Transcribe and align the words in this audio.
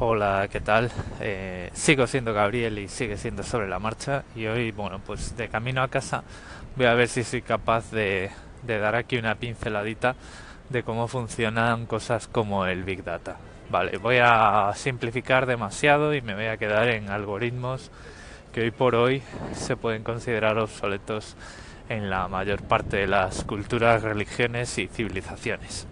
Hola, 0.00 0.46
¿qué 0.48 0.60
tal? 0.60 0.92
Eh, 1.20 1.70
sigo 1.72 2.06
siendo 2.06 2.32
Gabriel 2.32 2.78
y 2.78 2.86
sigue 2.86 3.16
siendo 3.16 3.42
sobre 3.42 3.66
la 3.66 3.80
marcha 3.80 4.22
y 4.36 4.46
hoy, 4.46 4.70
bueno, 4.70 5.00
pues 5.04 5.36
de 5.36 5.48
camino 5.48 5.82
a 5.82 5.88
casa 5.88 6.22
voy 6.76 6.86
a 6.86 6.94
ver 6.94 7.08
si 7.08 7.24
soy 7.24 7.42
capaz 7.42 7.90
de, 7.90 8.30
dar 8.64 8.94
aquí 8.94 9.16
una 9.16 9.34
pinceladita 9.34 10.14
de 10.68 10.84
cómo 10.84 11.08
funcionan 11.08 11.86
cosas 11.86 12.28
como 12.28 12.64
el 12.66 12.84
Big 12.84 13.02
Data. 13.02 13.38
Vale, 13.70 13.98
voy 13.98 14.18
a 14.22 14.70
simplificar 14.76 15.46
demasiado 15.46 16.14
y 16.14 16.22
me 16.22 16.36
voy 16.36 16.46
a 16.46 16.58
quedar 16.58 16.90
en 16.90 17.10
algoritmos 17.10 17.90
que 18.52 18.60
hoy 18.60 18.70
por 18.70 18.94
hoy 18.94 19.20
se 19.52 19.74
pueden 19.74 20.04
considerar 20.04 20.58
obsoletos 20.58 21.34
en 21.88 22.08
la 22.08 22.28
mayor 22.28 22.62
parte 22.62 22.98
de 22.98 23.08
las 23.08 23.42
culturas, 23.42 24.04
religiones 24.04 24.78
y 24.78 24.86
civilizaciones. 24.86 25.88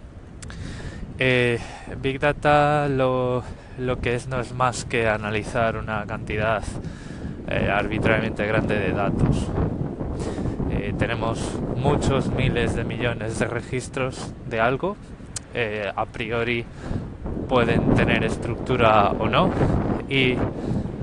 Eh, 1.19 1.59
Big 1.99 2.19
Data 2.19 2.87
lo, 2.87 3.43
lo, 3.77 3.99
que 3.99 4.15
es 4.15 4.27
no 4.27 4.39
es 4.39 4.53
más 4.53 4.85
que 4.85 5.07
analizar 5.07 5.77
una 5.77 6.05
cantidad 6.05 6.63
eh, 7.47 7.69
arbitrariamente 7.71 8.45
grande 8.45 8.77
de 8.77 8.91
datos. 8.91 9.47
Eh, 10.71 10.93
tenemos 10.97 11.39
muchos 11.75 12.29
miles 12.31 12.75
de 12.75 12.83
millones 12.83 13.39
de 13.39 13.45
registros 13.45 14.33
de 14.49 14.59
algo. 14.59 14.97
Eh, 15.53 15.91
a 15.95 16.05
priori 16.05 16.65
pueden 17.47 17.95
tener 17.95 18.23
estructura 18.23 19.11
o 19.11 19.27
no 19.27 19.49
y 20.09 20.35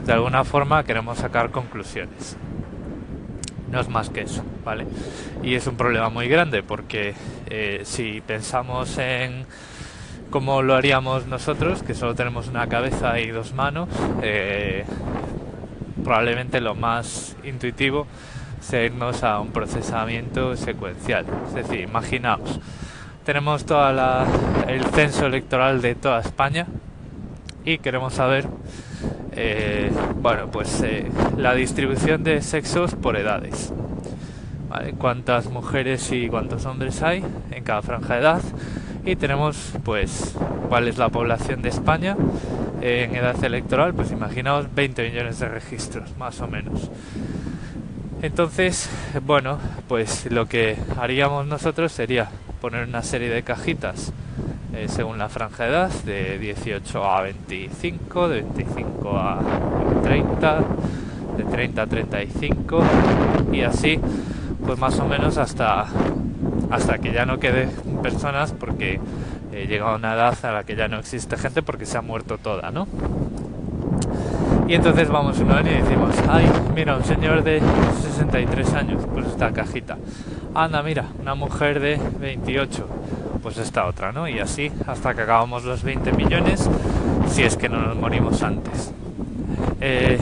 de 0.05 0.13
alguna 0.13 0.45
forma 0.45 0.85
queremos 0.85 1.19
sacar 1.19 1.51
conclusiones. 1.51 2.37
No 3.71 3.81
es 3.81 3.89
más 3.89 4.11
que 4.11 4.21
eso, 4.21 4.45
¿vale? 4.65 4.87
Y 5.43 5.55
es 5.55 5.67
un 5.67 5.77
problema 5.77 6.09
muy 6.09 6.29
grande 6.29 6.63
porque 6.63 7.15
si 7.85 8.21
pensamos 8.21 8.99
en 8.99 9.47
cómo 10.35 10.63
lo 10.63 10.75
haríamos 10.75 11.29
nosotros, 11.29 11.85
que 11.85 11.95
solo 11.95 12.17
tenemos 12.17 12.49
una 12.49 12.67
cabeza 12.67 13.21
y 13.21 13.29
dos 13.29 13.55
manos, 13.55 13.89
eh, 14.21 14.85
probablemente 16.03 16.61
lo 16.61 16.75
más 16.75 17.37
intuitivo 17.45 18.09
sea 18.61 18.83
irnos 18.83 19.23
a 19.23 19.39
un 19.39 19.53
procesamiento 19.53 20.57
secuencial. 20.57 21.25
Es 21.47 21.55
decir, 21.55 21.83
imaginaos, 21.83 22.59
tenemos 23.25 23.65
todo 23.65 23.89
el 24.67 24.85
censo 24.87 25.27
electoral 25.27 25.81
de 25.81 25.95
toda 25.95 26.19
España 26.19 26.67
y 27.65 27.79
queremos 27.79 28.15
saber 28.15 28.49
eh, 29.37 29.93
bueno 30.17 30.51
pues 30.51 30.83
eh, 30.83 31.13
la 31.37 31.55
distribución 31.55 32.25
de 32.25 32.43
sexos 32.43 32.97
por 32.97 33.17
edades 33.17 33.73
cuántas 34.99 35.47
mujeres 35.47 36.11
y 36.11 36.29
cuántos 36.29 36.67
hombres 36.67 37.01
hay 37.03 37.25
en 37.53 37.63
cada 37.63 37.83
franja 37.83 38.15
de 38.15 38.21
edad 38.21 38.43
y 39.05 39.17
tenemos 39.17 39.73
pues 39.85 40.35
cuál 40.69 40.89
es 40.89 40.99
la 40.99 41.09
población 41.09 41.63
de 41.63 41.69
España 41.69 42.17
en 42.81 43.15
edad 43.15 43.43
electoral 43.45 43.95
pues 43.95 44.11
imaginaos 44.11 44.67
20 44.75 45.11
millones 45.11 45.39
de 45.39 45.49
registros 45.49 46.17
más 46.17 46.41
o 46.41 46.49
menos. 46.49 46.91
Entonces 48.23 48.89
bueno 49.25 49.59
pues 49.89 50.31
lo 50.31 50.47
que 50.47 50.77
haríamos 50.99 51.47
nosotros 51.47 51.93
sería 51.93 52.31
poner 52.61 52.89
una 52.89 53.03
serie 53.03 53.29
de 53.29 53.43
cajitas 53.43 54.13
eh, 54.75 54.87
según 54.89 55.19
la 55.19 55.29
franja 55.29 55.65
de 55.65 55.71
edad, 55.71 55.91
de 56.05 56.39
18 56.39 57.05
a 57.05 57.23
25, 57.23 58.29
de 58.29 58.43
25 58.43 59.17
a 59.17 59.41
30, 60.03 60.65
de 61.37 61.45
30 61.45 61.83
a 61.83 61.87
35 61.87 62.83
y 63.53 63.61
así 63.61 64.01
pues 64.67 64.79
más 64.79 64.99
o 64.99 65.07
menos 65.07 65.37
hasta 65.39 65.87
hasta 66.71 66.99
que 66.99 67.13
ya 67.13 67.25
no 67.25 67.39
quede 67.39 67.69
personas 68.05 68.53
porque 68.53 69.01
eh, 69.51 69.67
llega 69.67 69.95
una 69.95 70.13
edad 70.13 70.37
a 70.45 70.53
la 70.53 70.65
que 70.65 70.77
ya 70.77 70.89
no 70.89 70.99
existe 70.99 71.39
gente 71.39 71.63
porque 71.63 71.87
se 71.87 71.97
ha 71.97 72.03
muerto 72.03 72.37
toda, 72.37 72.71
¿no? 72.71 72.87
Y 74.69 74.75
entonces 74.75 75.09
vamos 75.09 75.39
uno 75.39 75.59
y 75.61 75.65
decimos, 75.65 76.15
ay, 76.29 76.45
mira, 76.75 76.97
un 76.97 77.05
señor 77.05 77.43
de 77.43 77.63
63 78.03 78.75
años, 78.75 79.03
pues 79.11 79.27
esta 79.27 79.53
cajita. 79.53 79.97
Anda, 80.55 80.83
mira, 80.83 81.07
una 81.19 81.35
mujer 81.35 81.81
de 81.81 81.99
28, 82.21 82.87
pues 83.43 83.57
esta 83.57 83.87
otra, 83.87 84.13
¿no? 84.13 84.29
Y 84.29 84.39
así 84.39 84.71
hasta 84.87 85.15
que 85.15 85.23
acabamos 85.23 85.65
los 85.65 85.83
20 85.83 86.13
millones, 86.13 86.69
si 87.29 87.43
es 87.43 87.57
que 87.57 87.71
no 87.71 87.81
nos 87.81 87.97
morimos 87.97 88.43
antes. 88.43 88.93
Eh, 89.81 90.19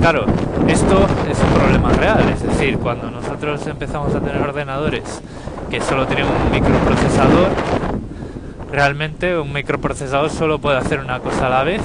claro, 0.00 0.24
esto 0.66 1.06
es 1.30 1.38
un 1.38 1.60
problema 1.60 1.92
real, 1.92 2.28
es 2.28 2.42
decir, 2.42 2.76
cuando 2.78 3.08
nosotros 3.08 3.64
empezamos 3.68 4.12
a 4.16 4.20
tener 4.20 4.42
ordenadores 4.42 5.22
que 5.70 5.80
solo 5.80 6.06
tienen 6.06 6.26
un 6.26 6.50
microprocesador, 6.50 7.48
realmente 8.72 9.38
un 9.38 9.52
microprocesador 9.52 10.28
solo 10.30 10.58
puede 10.58 10.78
hacer 10.78 10.98
una 10.98 11.20
cosa 11.20 11.46
a 11.46 11.50
la 11.50 11.62
vez. 11.62 11.82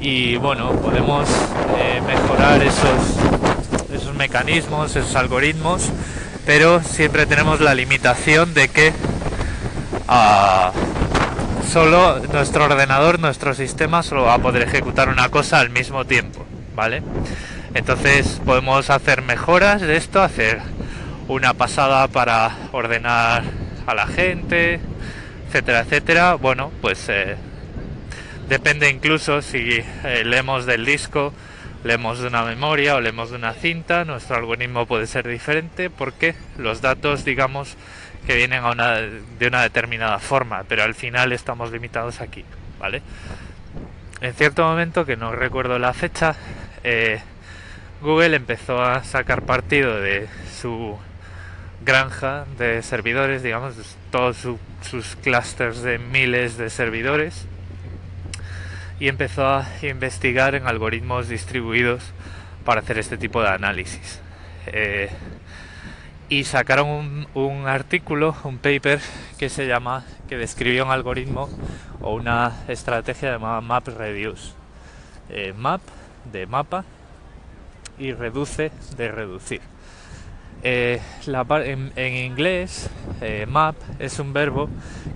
Y 0.00 0.36
bueno, 0.36 0.70
podemos 0.72 1.28
eh, 1.78 2.00
mejorar 2.06 2.62
esos, 2.62 3.92
esos 3.92 4.14
mecanismos, 4.14 4.94
esos 4.96 5.14
algoritmos, 5.16 5.90
pero 6.46 6.80
siempre 6.82 7.26
tenemos 7.26 7.60
la 7.60 7.74
limitación 7.74 8.54
de 8.54 8.68
que 8.68 8.92
uh, 10.08 10.72
solo 11.68 12.20
nuestro 12.32 12.64
ordenador, 12.64 13.20
nuestro 13.20 13.54
sistema, 13.54 14.02
solo 14.02 14.24
va 14.24 14.34
a 14.34 14.38
poder 14.38 14.62
ejecutar 14.62 15.08
una 15.08 15.28
cosa 15.28 15.60
al 15.60 15.70
mismo 15.70 16.04
tiempo, 16.04 16.44
¿vale? 16.74 17.02
Entonces 17.74 18.40
podemos 18.44 18.90
hacer 18.90 19.22
mejoras 19.22 19.80
de 19.80 19.96
esto, 19.96 20.20
hacer 20.20 20.60
una 21.28 21.54
pasada 21.54 22.08
para 22.08 22.56
ordenar 22.72 23.44
a 23.86 23.94
la 23.94 24.06
gente, 24.06 24.80
etcétera, 25.48 25.80
etcétera. 25.80 26.34
Bueno, 26.34 26.70
pues 26.80 27.08
eh, 27.08 27.36
Depende 28.52 28.90
incluso 28.90 29.40
si 29.40 29.82
eh, 30.04 30.24
leemos 30.26 30.66
del 30.66 30.84
disco, 30.84 31.32
leemos 31.84 32.18
de 32.18 32.26
una 32.26 32.42
memoria 32.42 32.96
o 32.96 33.00
leemos 33.00 33.30
de 33.30 33.36
una 33.36 33.54
cinta, 33.54 34.04
nuestro 34.04 34.36
algoritmo 34.36 34.84
puede 34.84 35.06
ser 35.06 35.26
diferente 35.26 35.88
porque 35.88 36.34
los 36.58 36.82
datos, 36.82 37.24
digamos, 37.24 37.78
que 38.26 38.36
vienen 38.36 38.62
de 39.38 39.46
una 39.46 39.62
determinada 39.62 40.18
forma, 40.18 40.64
pero 40.68 40.82
al 40.82 40.94
final 40.94 41.32
estamos 41.32 41.72
limitados 41.72 42.20
aquí, 42.20 42.44
¿vale? 42.78 43.00
En 44.20 44.34
cierto 44.34 44.64
momento, 44.64 45.06
que 45.06 45.16
no 45.16 45.32
recuerdo 45.32 45.78
la 45.78 45.94
fecha, 45.94 46.36
eh, 46.84 47.22
Google 48.02 48.36
empezó 48.36 48.82
a 48.82 49.02
sacar 49.02 49.46
partido 49.46 49.98
de 49.98 50.28
su 50.60 50.98
granja 51.84 52.44
de 52.58 52.82
servidores, 52.82 53.42
digamos, 53.42 53.74
todos 54.10 54.36
sus 54.82 55.16
clusters 55.16 55.82
de 55.82 55.98
miles 55.98 56.56
de 56.56 56.70
servidores 56.70 57.46
y 59.02 59.08
empezó 59.08 59.46
a 59.46 59.66
investigar 59.82 60.54
en 60.54 60.68
algoritmos 60.68 61.28
distribuidos 61.28 62.04
para 62.64 62.82
hacer 62.82 62.98
este 62.98 63.16
tipo 63.16 63.42
de 63.42 63.48
análisis. 63.48 64.20
Eh, 64.66 65.10
y 66.28 66.44
sacaron 66.44 67.26
un, 67.34 67.66
artículo, 67.66 68.36
un 68.44 68.58
paper 68.58 69.00
que 69.38 69.48
se 69.48 69.66
llama, 69.66 70.04
que 70.28 70.38
describió 70.38 70.84
un 70.84 70.92
algoritmo 70.92 71.50
o 72.00 72.14
una 72.14 72.52
estrategia 72.68 73.32
llamada 73.32 73.60
Map 73.60 73.88
Reduce. 73.88 74.52
Eh, 75.30 75.52
map 75.56 75.80
de 76.32 76.46
mapa 76.46 76.84
y 77.98 78.12
reduce 78.12 78.70
de 78.96 79.10
reducir. 79.10 79.71
Eh, 80.64 81.00
en, 81.26 82.14
inglés, 82.16 82.88
map 83.48 83.76
es 83.98 84.18
un 84.18 84.32
verbo 84.32 84.68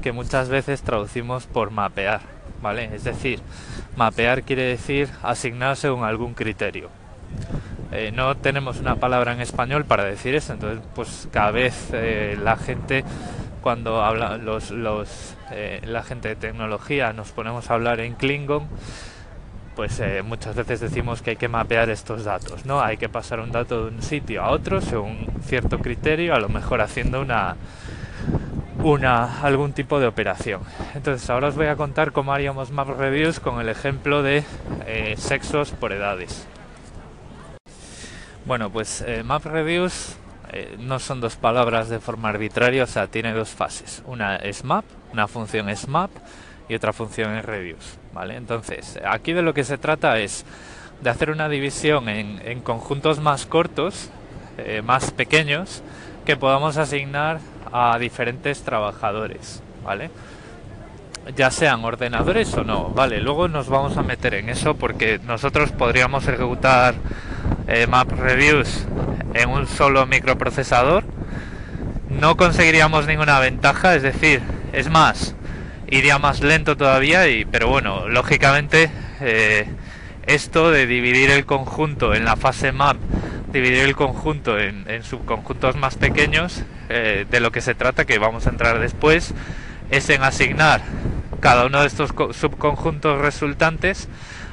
que 0.03 0.13
muchas 0.13 0.49
veces 0.49 0.83
traducimos 0.83 1.47
por 1.47 1.71
mapear 1.71 2.37
¿vale? 2.63 2.91
Es 2.95 3.05
decir, 3.05 3.41
mapear 3.97 4.43
quiere 4.43 4.63
decir 4.63 5.09
asignar 5.23 5.77
según 5.77 6.05
algún 6.05 6.35
criterio. 6.35 6.91
Eh, 7.93 8.13
no 8.13 8.37
tenemos 8.37 8.79
una 8.79 8.97
palabra 8.97 9.33
en 9.33 9.41
español 9.41 9.85
para 9.85 10.05
decir 10.05 10.35
eso, 10.35 10.53
entonces 10.53 10.85
pues 10.95 11.29
cada 11.31 11.51
vez 11.51 11.91
eh, 11.93 12.37
la 12.43 12.57
gente 12.57 13.05
cuando 13.63 14.03
habla 14.03 14.37
los, 14.37 14.71
los 14.71 15.37
eh, 15.53 15.81
la 15.85 16.03
gente 16.03 16.29
de 16.29 16.37
tecnología 16.37 17.13
nos 17.13 17.31
ponemos 17.33 17.71
a 17.71 17.75
hablar 17.75 18.01
en 18.01 18.15
Klingon 18.15 18.69
pues 19.77 20.03
muchas 20.25 20.57
veces 20.57 20.81
decimos 20.81 21.23
que 21.23 21.31
hay 21.31 21.37
que 21.37 21.49
mapear 21.49 21.91
estos 21.91 22.25
datos, 22.25 22.65
¿no? 22.65 22.81
Hay 22.81 22.97
que 22.97 23.09
pasar 23.09 23.41
un 23.41 23.53
dato 23.53 23.85
de 23.85 23.95
un 23.95 24.03
sitio 24.03 24.43
a 24.43 24.51
otro 24.51 24.81
según 24.81 25.29
cierto 25.45 25.79
criterio, 25.79 26.35
a 26.35 26.41
lo 26.41 26.49
mejor 26.49 26.81
haciendo 26.81 27.21
una 27.21 27.57
una, 28.83 29.41
algún 29.43 29.73
tipo 29.73 29.99
de 30.01 30.07
operación. 30.07 30.61
Entonces 30.95 31.29
ahora 31.31 31.49
os 31.49 31.57
voy 31.57 31.67
a 31.67 31.77
contar 31.77 32.13
cómo 32.13 32.33
haríamos 32.33 32.71
map 32.71 32.89
reviews 32.89 33.41
con 33.41 33.61
el 33.61 33.69
ejemplo 33.69 34.23
de 34.23 34.45
eh, 34.87 35.15
sexos 35.19 35.73
por 35.73 35.93
edades. 35.93 36.47
Bueno, 38.45 38.71
pues 38.71 39.03
eh, 39.03 39.23
map 39.25 39.45
reviews 39.45 40.17
eh, 40.53 40.77
no 40.79 40.99
son 41.01 41.21
dos 41.21 41.37
palabras 41.37 41.89
de 41.89 41.99
forma 41.99 42.29
arbitraria, 42.29 42.85
o 42.85 42.87
sea, 42.87 43.09
tiene 43.09 43.33
dos 43.33 43.51
fases. 43.51 44.03
Una 44.07 44.37
es 44.37 44.63
map, 44.63 44.85
una 45.13 45.27
función 45.27 45.69
es 45.69 45.89
map 45.89 46.11
y 46.69 46.75
otra 46.75 46.93
función 46.93 47.35
es 47.35 47.45
reviews. 47.45 47.99
Entonces, 48.25 48.99
aquí 49.07 49.33
de 49.33 49.43
lo 49.43 49.55
que 49.55 49.65
se 49.65 49.79
trata 49.79 50.19
es 50.19 50.45
de 51.03 51.11
hacer 51.11 51.31
una 51.31 51.49
división 51.49 52.09
en, 52.09 52.61
conjuntos 52.61 53.21
más 53.21 53.47
cortos, 53.47 54.11
más 54.85 55.11
pequeños, 55.11 55.83
que 56.25 56.37
podamos 56.37 56.79
asignar 56.79 57.39
a 57.73 57.99
diferentes 57.99 58.63
trabajadores, 58.63 59.63
¿vale? 59.85 60.11
ya 61.35 61.51
sean 61.51 61.85
ordenadores 61.85 62.55
o 62.55 62.63
no, 62.63 62.91
vale, 62.91 63.21
luego 63.21 63.49
nos 63.49 63.69
vamos 63.69 63.97
a 63.97 64.03
meter 64.03 64.35
en 64.35 64.49
eso 64.49 64.77
porque 64.77 65.19
nosotros 65.25 65.73
podríamos 65.73 66.29
ejecutar 66.29 66.95
eh, 67.67 67.87
map 67.89 68.11
reviews 68.13 68.87
en 69.35 69.49
un 69.51 69.67
solo 69.67 70.07
microprocesador, 70.07 71.05
no 72.11 72.37
conseguiríamos 72.37 73.07
ninguna 73.07 73.41
ventaja, 73.41 73.97
es 73.97 74.03
decir, 74.03 74.41
es 74.73 74.89
más, 74.89 75.35
iría 75.89 76.19
más 76.19 76.41
lento 76.41 76.77
todavía, 76.77 77.23
pero 77.51 77.69
bueno, 77.69 78.09
lógicamente 78.09 78.91
eh, 79.21 79.67
esto 80.27 80.71
de 80.71 80.87
dividir 80.87 81.31
el 81.31 81.47
conjunto 81.47 82.15
en 82.15 82.25
la 82.25 82.37
fase 82.37 82.73
map, 82.73 82.97
dividir 83.53 83.85
el 83.85 83.95
conjunto 83.95 84.59
en, 84.59 85.03
subconjuntos 85.03 85.77
más 85.77 85.97
pequeños, 85.97 86.63
eh, 86.89 87.27
de 87.31 87.41
lo 87.41 87.53
que 87.53 87.61
se 87.61 87.75
trata, 87.75 88.05
que 88.05 88.19
vamos 88.19 88.47
a 88.47 88.51
entrar 88.51 88.79
después, 88.79 89.35
es 89.91 90.11
en 90.11 90.23
asignar 90.23 90.83
cada 91.41 91.67
uno 91.67 91.81
de 91.81 91.87
estos 91.87 92.11
subconjuntos 92.33 93.21
resultantes 93.21 94.09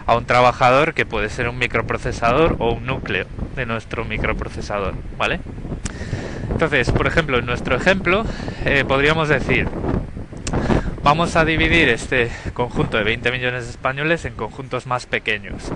a 0.06 0.16
un 0.16 0.26
trabajador 0.26 0.94
que 0.94 1.06
puede 1.06 1.30
ser 1.30 1.48
un 1.48 1.58
microprocesador 1.58 2.58
o 2.60 2.74
un 2.74 2.86
núcleo 2.86 3.26
de 3.56 3.66
nuestro 3.66 4.06
microprocesador, 4.06 4.94
¿vale? 5.18 5.40
Entonces, 6.52 6.92
por 6.92 7.08
ejemplo, 7.08 7.40
en 7.40 7.46
nuestro 7.46 7.76
ejemplo 7.76 8.26
eh, 8.66 8.84
podríamos 8.88 9.30
decir, 9.30 9.68
vamos 11.04 11.36
a 11.36 11.44
dividir 11.44 11.90
este 11.90 12.32
conjunto 12.54 12.98
de 12.98 13.04
20 13.04 13.32
millones 13.32 13.66
de 13.66 13.72
españoles 13.72 14.24
en 14.26 14.34
conjuntos 14.36 14.88
más 14.88 15.06
pequeños. 15.06 15.72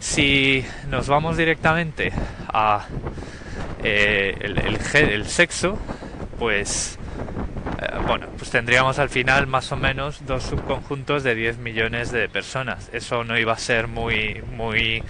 Si 0.00 0.64
nos 0.90 1.08
vamos 1.08 1.36
directamente 1.36 2.12
a 2.48 2.86
eh, 3.82 4.36
el, 4.40 5.26
sexo, 5.26 5.78
pues 6.38 6.98
eh, 7.80 7.98
bueno, 8.06 8.26
pues 8.36 8.50
tendríamos 8.50 8.98
al 8.98 9.08
final 9.08 9.46
más 9.46 9.70
o 9.70 9.76
menos 9.76 10.26
dos 10.26 10.42
subconjuntos 10.42 11.22
de 11.22 11.34
10 11.36 11.58
millones 11.58 12.10
de 12.10 12.28
personas. 12.28 12.90
Eso 12.92 13.22
no 13.22 13.38
iba 13.38 13.52
a 13.52 13.58
ser 13.58 13.86
muy, 13.86 14.42
muy, 14.56 15.02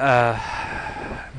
eh, 0.00 0.32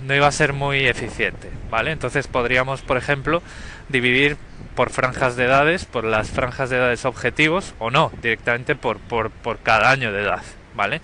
no 0.05 0.15
iba 0.15 0.27
a 0.27 0.31
ser 0.31 0.53
muy 0.53 0.87
eficiente, 0.87 1.49
¿vale? 1.69 1.91
Entonces 1.91 2.27
podríamos, 2.27 2.81
por 2.81 2.97
ejemplo, 2.97 3.43
dividir 3.91 4.37
por 4.75 4.89
franjas 4.89 5.35
de 5.35 5.45
edades, 5.45 5.85
por 5.85 6.03
las 6.03 6.29
franjas 6.29 6.69
de 6.69 6.77
edades 6.77 7.05
objetivos, 7.05 7.73
o 7.79 7.91
no, 7.91 8.11
directamente 8.21 8.75
por, 8.75 8.99
por, 8.99 9.29
por 9.29 9.59
cada 9.59 9.91
año 9.91 10.11
de 10.11 10.23
edad, 10.23 10.43
¿vale? 10.75 11.01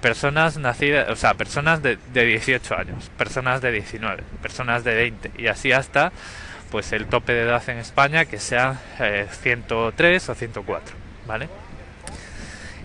Personas 0.00 0.58
nacidas, 0.58 1.08
o 1.08 1.16
sea, 1.16 1.34
personas 1.34 1.82
de, 1.82 1.98
de 2.12 2.24
18 2.24 2.76
años, 2.76 3.10
personas 3.16 3.62
de 3.62 3.72
19, 3.72 4.22
personas 4.42 4.84
de 4.84 4.94
20, 4.94 5.32
y 5.38 5.46
así 5.46 5.72
hasta 5.72 6.12
pues 6.70 6.92
el 6.92 7.06
tope 7.06 7.32
de 7.32 7.42
edad 7.42 7.66
en 7.68 7.78
España 7.78 8.26
que 8.26 8.38
sea 8.38 8.76
103 9.42 10.28
eh, 10.28 10.32
o 10.32 10.34
104, 10.34 10.96
¿vale? 11.26 11.48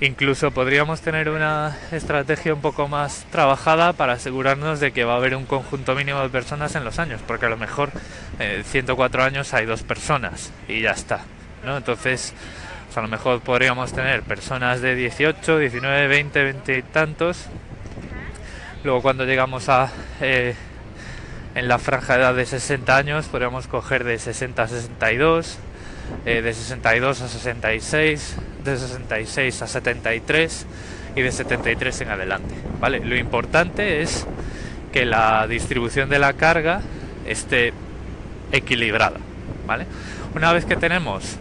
Incluso 0.01 0.51
podríamos 0.51 1.01
tener 1.01 1.29
una 1.29 1.77
estrategia 1.91 2.53
un 2.53 2.61
poco 2.61 2.87
más 2.87 3.25
trabajada 3.31 3.93
para 3.93 4.13
asegurarnos 4.13 4.79
de 4.79 4.91
que 4.91 5.05
va 5.05 5.13
a 5.13 5.17
haber 5.17 5.35
un 5.35 5.45
conjunto 5.45 5.95
mínimo 5.95 6.19
de 6.21 6.29
personas 6.29 6.75
en 6.75 6.83
los 6.83 6.99
años, 6.99 7.21
porque 7.25 7.45
a 7.45 7.49
lo 7.49 7.57
mejor 7.57 7.91
en 8.39 8.63
104 8.63 9.23
años 9.23 9.53
hay 9.53 9.65
dos 9.65 9.83
personas 9.83 10.51
y 10.67 10.81
ya 10.81 10.91
está, 10.91 11.21
¿no? 11.63 11.77
Entonces, 11.77 12.33
pues 12.87 12.97
a 12.97 13.01
lo 13.01 13.07
mejor 13.07 13.41
podríamos 13.41 13.93
tener 13.93 14.23
personas 14.23 14.81
de 14.81 14.95
18, 14.95 15.59
19, 15.59 16.07
20, 16.07 16.43
20 16.43 16.77
y 16.77 16.81
tantos. 16.81 17.45
Luego 18.83 19.01
cuando 19.01 19.25
llegamos 19.25 19.69
a 19.69 19.89
eh, 20.19 20.55
en 21.55 21.67
la 21.67 21.79
franja 21.79 22.15
de 22.15 22.23
edad 22.23 22.35
de 22.35 22.45
60 22.45 22.97
años 22.97 23.27
podríamos 23.27 23.67
coger 23.67 24.03
de 24.03 24.19
60 24.19 24.63
a 24.63 24.67
62, 24.67 25.57
eh, 26.25 26.41
de 26.41 26.53
62 26.53 27.21
a 27.21 27.27
66, 27.27 28.35
de 28.63 28.77
66 28.77 29.61
a 29.61 29.67
73 29.67 30.65
y 31.15 31.21
de 31.21 31.31
73 31.31 32.01
en 32.01 32.09
adelante. 32.09 32.55
¿vale? 32.79 32.99
Lo 32.99 33.15
importante 33.15 34.01
es 34.01 34.25
que 34.91 35.05
la 35.05 35.47
distribución 35.47 36.09
de 36.09 36.19
la 36.19 36.33
carga 36.33 36.81
esté 37.25 37.73
equilibrada. 38.51 39.17
¿vale? 39.65 39.85
Una 40.35 40.53
vez 40.53 40.65
que 40.65 40.75
tenemos 40.75 41.37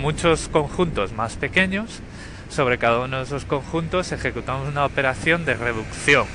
muchos 0.00 0.48
conjuntos 0.48 1.12
más 1.12 1.36
pequeños, 1.36 2.02
sobre 2.50 2.78
cada 2.78 3.00
uno 3.00 3.16
de 3.18 3.24
esos 3.24 3.44
conjuntos 3.44 4.12
ejecutamos 4.12 4.68
una 4.68 4.84
operación 4.84 5.44
de 5.44 5.54
reducción, 5.54 6.26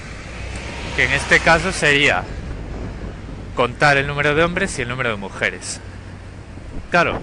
que 0.96 1.06
en 1.06 1.12
este 1.12 1.40
caso 1.40 1.72
sería 1.72 2.24
contar 3.56 3.98
el 3.98 4.08
número 4.08 4.36
de 4.36 4.44
hombres 4.44 4.78
y 4.78 4.82
el 4.82 4.90
número 4.90 5.12
de 5.12 5.16
mujeres. 5.16 5.80
Claro, 6.92 7.20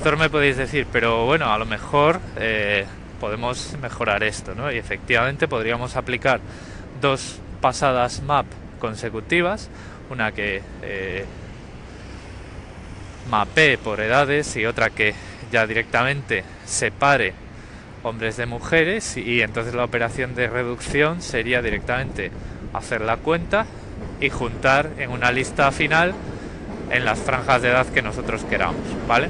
vosotros 0.00 0.18
me 0.18 0.30
podéis 0.30 0.56
decir, 0.56 0.86
pero 0.90 1.26
bueno, 1.26 1.52
a 1.52 1.58
lo 1.58 1.66
mejor 1.66 2.20
eh, 2.38 2.86
podemos 3.20 3.76
mejorar 3.82 4.22
esto, 4.22 4.54
¿no? 4.54 4.72
Y 4.72 4.78
efectivamente 4.78 5.46
podríamos 5.46 5.94
aplicar 5.94 6.40
dos 7.02 7.38
pasadas 7.60 8.22
map 8.22 8.46
consecutivas, 8.78 9.68
una 10.08 10.32
que 10.32 10.62
eh, 10.80 11.26
mapee 13.28 13.76
por 13.76 14.00
edades 14.00 14.56
y 14.56 14.64
otra 14.64 14.88
que 14.88 15.12
ya 15.52 15.66
directamente 15.66 16.44
separe 16.64 17.34
hombres 18.02 18.38
de 18.38 18.46
mujeres 18.46 19.18
y 19.18 19.42
entonces 19.42 19.74
la 19.74 19.84
operación 19.84 20.34
de 20.34 20.48
reducción 20.48 21.20
sería 21.20 21.60
directamente 21.60 22.30
hacer 22.72 23.02
la 23.02 23.18
cuenta 23.18 23.66
y 24.18 24.30
juntar 24.30 24.92
en 24.96 25.10
una 25.10 25.30
lista 25.30 25.70
final 25.72 26.14
en 26.90 27.04
las 27.04 27.18
franjas 27.18 27.60
de 27.60 27.68
edad 27.68 27.86
que 27.88 28.00
nosotros 28.00 28.44
queramos, 28.44 28.80
¿vale? 29.06 29.28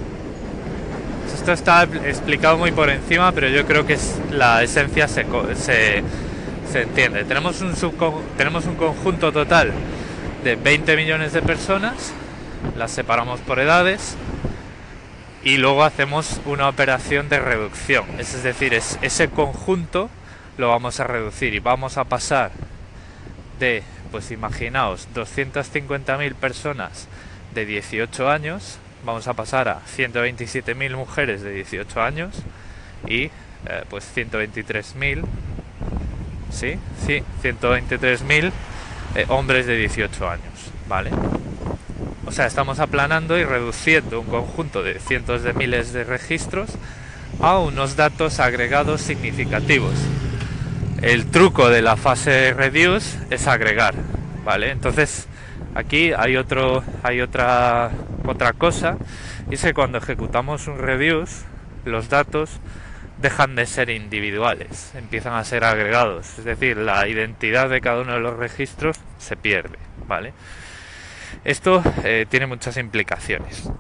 Esto 1.41 1.53
está 1.53 1.85
explicado 1.85 2.59
muy 2.59 2.71
por 2.71 2.91
encima, 2.91 3.33
pero 3.33 3.49
yo 3.49 3.65
creo 3.65 3.87
que 3.87 3.97
la 4.31 4.63
esencia 4.63 5.09
se, 5.09 5.25
se, 5.55 6.83
entiende. 6.83 7.25
Tenemos 7.25 7.63
un, 7.63 7.75
tenemos 8.37 8.67
un 8.67 8.75
conjunto 8.75 9.33
total 9.33 9.73
de 10.45 10.57
20 10.57 10.97
millones 10.97 11.33
de 11.33 11.41
personas, 11.41 12.13
las 12.77 12.91
separamos 12.91 13.41
por 13.41 13.59
edades 13.59 14.17
y 15.43 15.57
luego 15.57 15.83
hacemos 15.83 16.43
una 16.45 16.69
operación 16.69 17.31
de 17.31 17.41
reducción. 17.41 18.05
Es 18.19 18.43
decir, 18.43 18.75
es, 18.75 18.99
ese 19.01 19.31
conjunto 19.31 20.11
lo 20.59 20.69
vamos 20.69 21.01
a 21.01 21.05
reducir 21.05 21.55
y 21.55 21.59
vamos 21.59 21.97
a 21.97 22.05
pasar 22.05 22.51
de 23.59 23.83
pues 24.13 24.31
imaginaos 24.31 25.09
250.000 25.15 26.35
personas 26.35 27.09
de 27.55 27.65
18 27.65 28.29
años, 28.29 28.79
vamos 29.05 29.27
a 29.29 29.35
pasar 29.35 29.69
a 29.69 29.81
127.000 29.97 30.97
mujeres 30.97 31.43
de 31.43 31.53
18 31.53 32.03
años 32.03 32.35
y 33.07 33.25
eh, 33.25 33.31
pues 33.89 34.11
123.000, 34.15 35.23
sí, 36.51 36.79
sí, 37.07 37.23
123.000 37.43 38.53
eh, 39.15 39.27
hombres 39.29 39.67
de 39.67 39.77
18 39.77 40.29
años, 40.29 40.45
¿vale? 40.89 41.11
O 42.27 42.33
sea, 42.33 42.47
estamos 42.47 42.79
aplanando 42.79 43.39
y 43.39 43.45
reduciendo 43.45 44.21
un 44.21 44.27
conjunto 44.27 44.83
de 44.83 44.99
cientos 45.01 45.43
de 45.43 45.53
miles 45.53 45.93
de 45.93 46.05
registros 46.05 46.71
a 47.41 47.59
unos 47.59 47.97
datos 47.97 48.41
agregados 48.41 49.01
significativos 49.01 49.95
el 51.03 51.27
truco 51.31 51.71
de 51.71 51.81
la 51.81 51.97
fase 51.97 52.53
reduce 52.53 53.19
es 53.31 53.47
agregar, 53.47 53.95
¿vale? 54.45 54.71
Entonces 54.71 55.27
aquí 55.75 56.13
hay 56.13 56.37
otro, 56.37 56.85
hay 57.03 57.23
otra 57.23 57.91
otra 58.25 58.53
cosa 58.53 58.97
es 59.51 59.63
que 59.63 59.75
cuando 59.75 59.99
ejecutamos 59.99 60.67
un 60.69 60.79
reduce 60.79 61.45
los 61.85 62.09
datos 62.09 62.61
dejan 63.21 63.55
de 63.55 63.67
ser 63.67 63.91
individuales, 63.91 64.93
empiezan 64.95 65.35
a 65.35 65.45
ser 65.45 65.65
agregados, 65.65 66.39
es 66.39 66.45
decir, 66.45 66.77
la 66.77 67.07
identidad 67.07 67.69
de 67.69 67.81
cada 67.81 68.01
uno 68.01 68.15
de 68.15 68.21
los 68.21 68.37
registros 68.37 68.97
se 69.19 69.37
pierde, 69.37 69.79
¿vale? 70.09 70.33
Esto 71.45 71.83
eh, 72.05 72.27
tiene 72.29 72.47
muchas 72.47 72.77
implicaciones. 72.77 73.71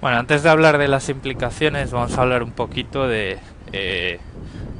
Bueno, 0.00 0.18
antes 0.18 0.42
de 0.42 0.50
hablar 0.50 0.78
de 0.78 0.88
las 0.88 1.08
implicaciones, 1.08 1.90
vamos 1.90 2.16
a 2.18 2.22
hablar 2.22 2.42
un 2.42 2.52
poquito 2.52 3.08
de 3.08 3.38
eh, 3.72 4.20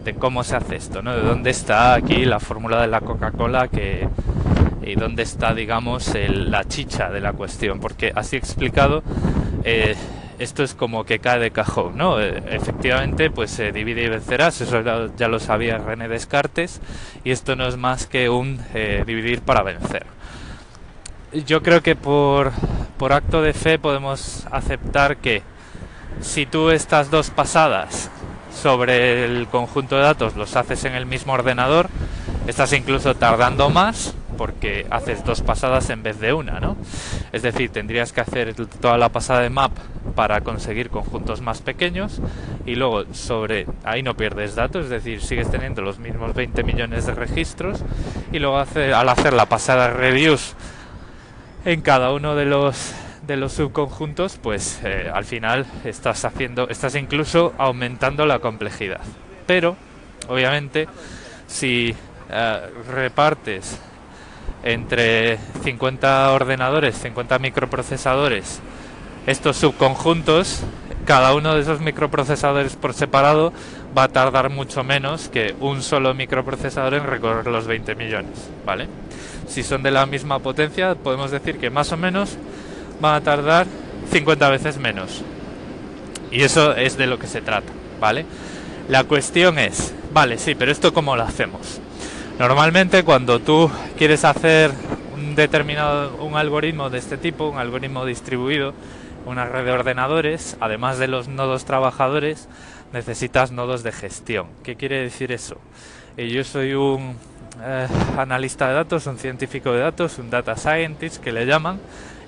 de 0.05 0.15
cómo 0.15 0.43
se 0.45 0.57
hace 0.57 0.77
esto, 0.77 1.03
¿no? 1.03 1.15
De 1.15 1.23
dónde 1.23 1.51
está 1.51 1.95
aquí 1.95 2.25
la 2.25 2.41
fórmula 2.41 2.81
de 2.81 2.89
la 2.89 3.01
Coca-Cola 3.01 3.69
que 3.69 4.09
y 4.85 4.95
dónde 4.95 5.23
está, 5.23 5.55
digamos, 5.55 6.13
la 6.29 6.65
chicha 6.65 7.11
de 7.11 7.21
la 7.21 7.33
cuestión, 7.33 7.81
porque 7.81 8.13
así 8.15 8.37
explicado 8.37 9.03
eh, 9.65 9.95
esto 10.39 10.63
es 10.63 10.75
como 10.75 11.05
que 11.05 11.19
cae 11.19 11.39
de 11.39 11.51
cajón, 11.51 11.97
¿no? 11.97 12.21
Eh, 12.21 12.43
efectivamente, 12.51 13.31
pues 13.31 13.51
se 13.51 13.71
divide 13.71 14.03
y 14.03 14.09
vencerás, 14.09 14.61
eso 14.61 14.83
ya, 15.17 15.29
lo 15.29 15.39
sabía 15.39 15.79
René 15.79 16.09
Descartes, 16.09 16.81
y 17.23 17.31
esto 17.31 17.55
no 17.55 17.67
es 17.67 17.77
más 17.77 18.07
que 18.07 18.29
un 18.29 18.61
eh, 18.75 19.05
dividir 19.07 19.43
para 19.43 19.63
vencer. 19.63 20.05
Yo 21.47 21.63
creo 21.63 21.83
que 21.83 21.97
por, 21.97 22.53
por 22.99 23.13
acto 23.13 23.41
de 23.41 23.53
fe 23.53 23.79
podemos 23.79 24.47
aceptar 24.51 25.19
que 25.19 25.43
si 26.21 26.45
tú 26.45 26.71
estas 26.71 27.11
dos 27.11 27.31
pasadas 27.31 28.11
sobre 28.53 29.25
el 29.25 29.47
conjunto 29.47 29.97
de 29.97 30.03
datos 30.03 30.37
los 30.37 30.57
haces 30.57 30.85
en 30.85 30.95
el 30.95 31.07
mismo 31.07 31.33
ordenador, 31.33 31.89
estás 32.47 32.73
incluso 32.73 33.15
tardando 33.15 33.71
más 33.71 34.15
porque 34.33 34.87
haces 34.91 35.25
dos 35.25 35.41
pasadas 35.41 35.91
en 35.91 36.03
vez 36.03 36.21
de 36.21 36.33
una, 36.33 36.61
¿no? 36.61 36.77
Es 37.33 37.43
decir, 37.43 37.71
tendrías 37.71 38.13
que 38.13 38.21
hacer 38.21 38.55
toda 38.55 38.99
la 38.99 39.09
pasada 39.11 39.41
de 39.41 39.51
map 39.51 39.73
para 40.15 40.41
conseguir 40.43 40.91
conjuntos 40.91 41.41
más 41.41 41.63
pequeños 41.63 42.21
y 42.67 42.75
luego 42.75 43.05
sobre 43.13 43.67
ahí 43.85 44.03
no 44.03 44.17
pierdes 44.17 44.55
datos, 44.55 44.85
es 44.85 44.91
decir, 44.91 45.23
sigues 45.23 45.51
teniendo 45.51 45.83
los 45.83 45.99
mismos 45.99 46.35
20 46.35 46.63
millones 46.65 47.07
de 47.07 47.15
registros 47.15 47.83
y 48.33 48.39
luego 48.39 48.59
al 48.59 49.09
hacer 49.09 49.33
la 49.33 49.47
pasada 49.47 49.91
reviews 49.91 50.55
en 51.65 51.81
cada 51.81 52.13
uno 52.13 52.35
de 52.35 52.45
los 52.45 52.95
de 53.27 53.37
los 53.37 53.53
subconjuntos, 53.53 54.39
pues 54.43 54.81
eh, 54.85 55.11
al 55.13 55.25
final 55.25 55.65
estás 55.85 56.25
haciendo, 56.25 56.69
estás 56.69 56.95
incluso 56.97 57.55
aumentando 57.57 58.27
la 58.27 58.41
complejidad. 58.41 59.01
Pero, 59.47 59.77
obviamente, 60.29 60.89
si 61.47 61.95
eh, 62.31 62.61
repartes 62.91 63.79
entre 64.63 65.39
50 65.63 66.33
ordenadores, 66.33 66.97
50 66.99 67.39
microprocesadores, 67.39 68.61
estos 69.27 69.57
subconjuntos, 69.57 70.63
cada 71.05 71.35
uno 71.35 71.55
de 71.55 71.63
esos 71.63 71.81
microprocesadores 71.81 72.77
por 72.77 72.95
separado 72.95 73.53
va 73.97 74.05
a 74.05 74.09
tardar 74.09 74.51
mucho 74.51 74.85
menos 74.85 75.29
que 75.29 75.55
un 75.61 75.83
solo 75.83 76.15
microprocesador 76.15 76.95
en 76.95 77.05
recorrer 77.05 77.47
los 77.47 77.67
20 77.67 77.95
millones, 77.95 78.51
¿vale? 78.65 78.89
Si 79.47 79.63
son 79.63 79.83
de 79.83 79.91
la 79.91 80.07
misma 80.07 80.39
potencia, 80.39 80.95
podemos 80.95 81.31
decir 81.31 81.59
que 81.59 81.71
más 81.71 81.93
o 81.93 81.97
menos 81.97 82.37
van 83.01 83.17
a 83.17 83.21
tardar 83.21 83.67
50 84.11 84.49
veces 84.49 84.79
menos. 84.79 85.23
Y 86.31 86.43
eso 86.43 86.75
es 86.75 86.97
de 86.97 87.07
lo 87.07 87.19
que 87.19 87.27
se 87.27 87.43
trata, 87.43 87.73
¿vale? 88.01 88.25
La 88.89 89.05
cuestión 89.05 89.59
es, 89.59 89.93
vale, 90.13 90.39
sí, 90.39 90.55
pero 90.55 90.73
esto 90.73 90.95
cómo 90.95 91.17
lo 91.17 91.23
hacemos? 91.23 91.81
Normalmente 92.43 93.05
cuando 93.05 93.39
tú 93.39 93.71
quieres 93.97 94.25
hacer 94.25 94.73
un 95.15 95.37
determinado 95.37 96.17
un 96.17 96.35
algoritmo 96.35 96.91
de 96.91 96.99
este 96.99 97.17
tipo, 97.17 97.49
un 97.49 97.57
algoritmo 97.57 98.05
distribuido, 98.05 98.75
una 99.27 99.45
red 99.45 99.65
de 99.65 99.71
ordenadores, 99.71 100.57
además 100.59 100.99
de 100.99 101.07
los 101.07 101.29
nodos 101.29 101.65
trabajadores, 101.65 102.49
necesitas 102.93 103.53
nodos 103.53 103.85
de 103.85 103.93
gestión. 103.93 104.49
¿Qué 104.65 104.75
quiere 104.75 105.03
decir 105.03 105.31
eso? 105.31 105.59
Eh, 106.17 106.31
yo 106.31 106.43
soy 106.43 106.75
un 106.75 107.15
eh, 107.63 107.87
analista 108.19 108.67
de 108.67 108.75
datos, 108.75 109.07
un 109.07 109.19
científico 109.19 109.71
de 109.71 109.79
datos, 109.79 110.19
un 110.19 110.29
data 110.29 110.57
scientist 110.57 111.23
que 111.23 111.31
le 111.31 111.47
llaman, 111.47 111.79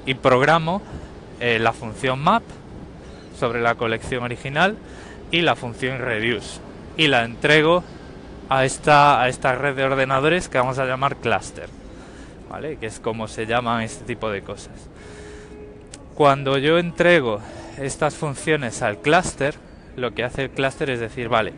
y 0.07 0.15
programo 0.15 0.81
eh, 1.41 1.59
la 1.59 1.73
función 1.73 2.21
map 2.21 2.45
sobre 3.37 3.61
la 3.61 3.75
colección 3.75 4.23
original 4.23 4.77
y 5.33 5.41
la 5.41 5.57
función 5.57 5.99
reduce 5.99 6.61
y 6.97 7.09
la 7.09 7.25
entrego 7.25 7.83
a 8.49 8.65
esta, 8.65 9.23
a 9.23 9.29
esta 9.29 9.55
red 9.55 9.75
de 9.75 9.85
ordenadores 9.85 10.49
que 10.49 10.59
vamos 10.59 10.79
a 10.79 10.85
llamar 10.85 11.17
cluster, 11.17 11.69
¿vale? 12.51 12.77
que 12.77 12.87
es 12.87 13.01
como 13.01 13.29
se 13.29 13.47
llaman 13.47 13.83
este 13.83 14.05
tipo 14.05 14.31
de 14.31 14.43
cosas. 14.43 14.89
Cuando 16.15 16.59
yo 16.59 16.79
entrego 16.79 17.41
estas 17.79 18.15
funciones 18.15 18.83
al 18.83 18.99
clúster, 18.99 19.55
lo 19.97 20.13
que 20.13 20.25
hace 20.25 20.45
el 20.45 20.51
clúster 20.51 20.91
es 20.91 21.01
decir, 21.01 21.29
vale, 21.29 21.53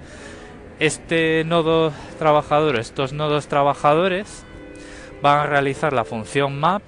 este 0.79 1.45
nodo 1.45 1.93
trabajador, 2.19 2.77
estos 2.77 3.13
nodos 3.13 3.49
trabajadores 3.49 4.45
van 5.23 5.41
a 5.41 5.47
realizar 5.47 5.93
la 5.93 6.05
función 6.05 6.59
map 6.59 6.83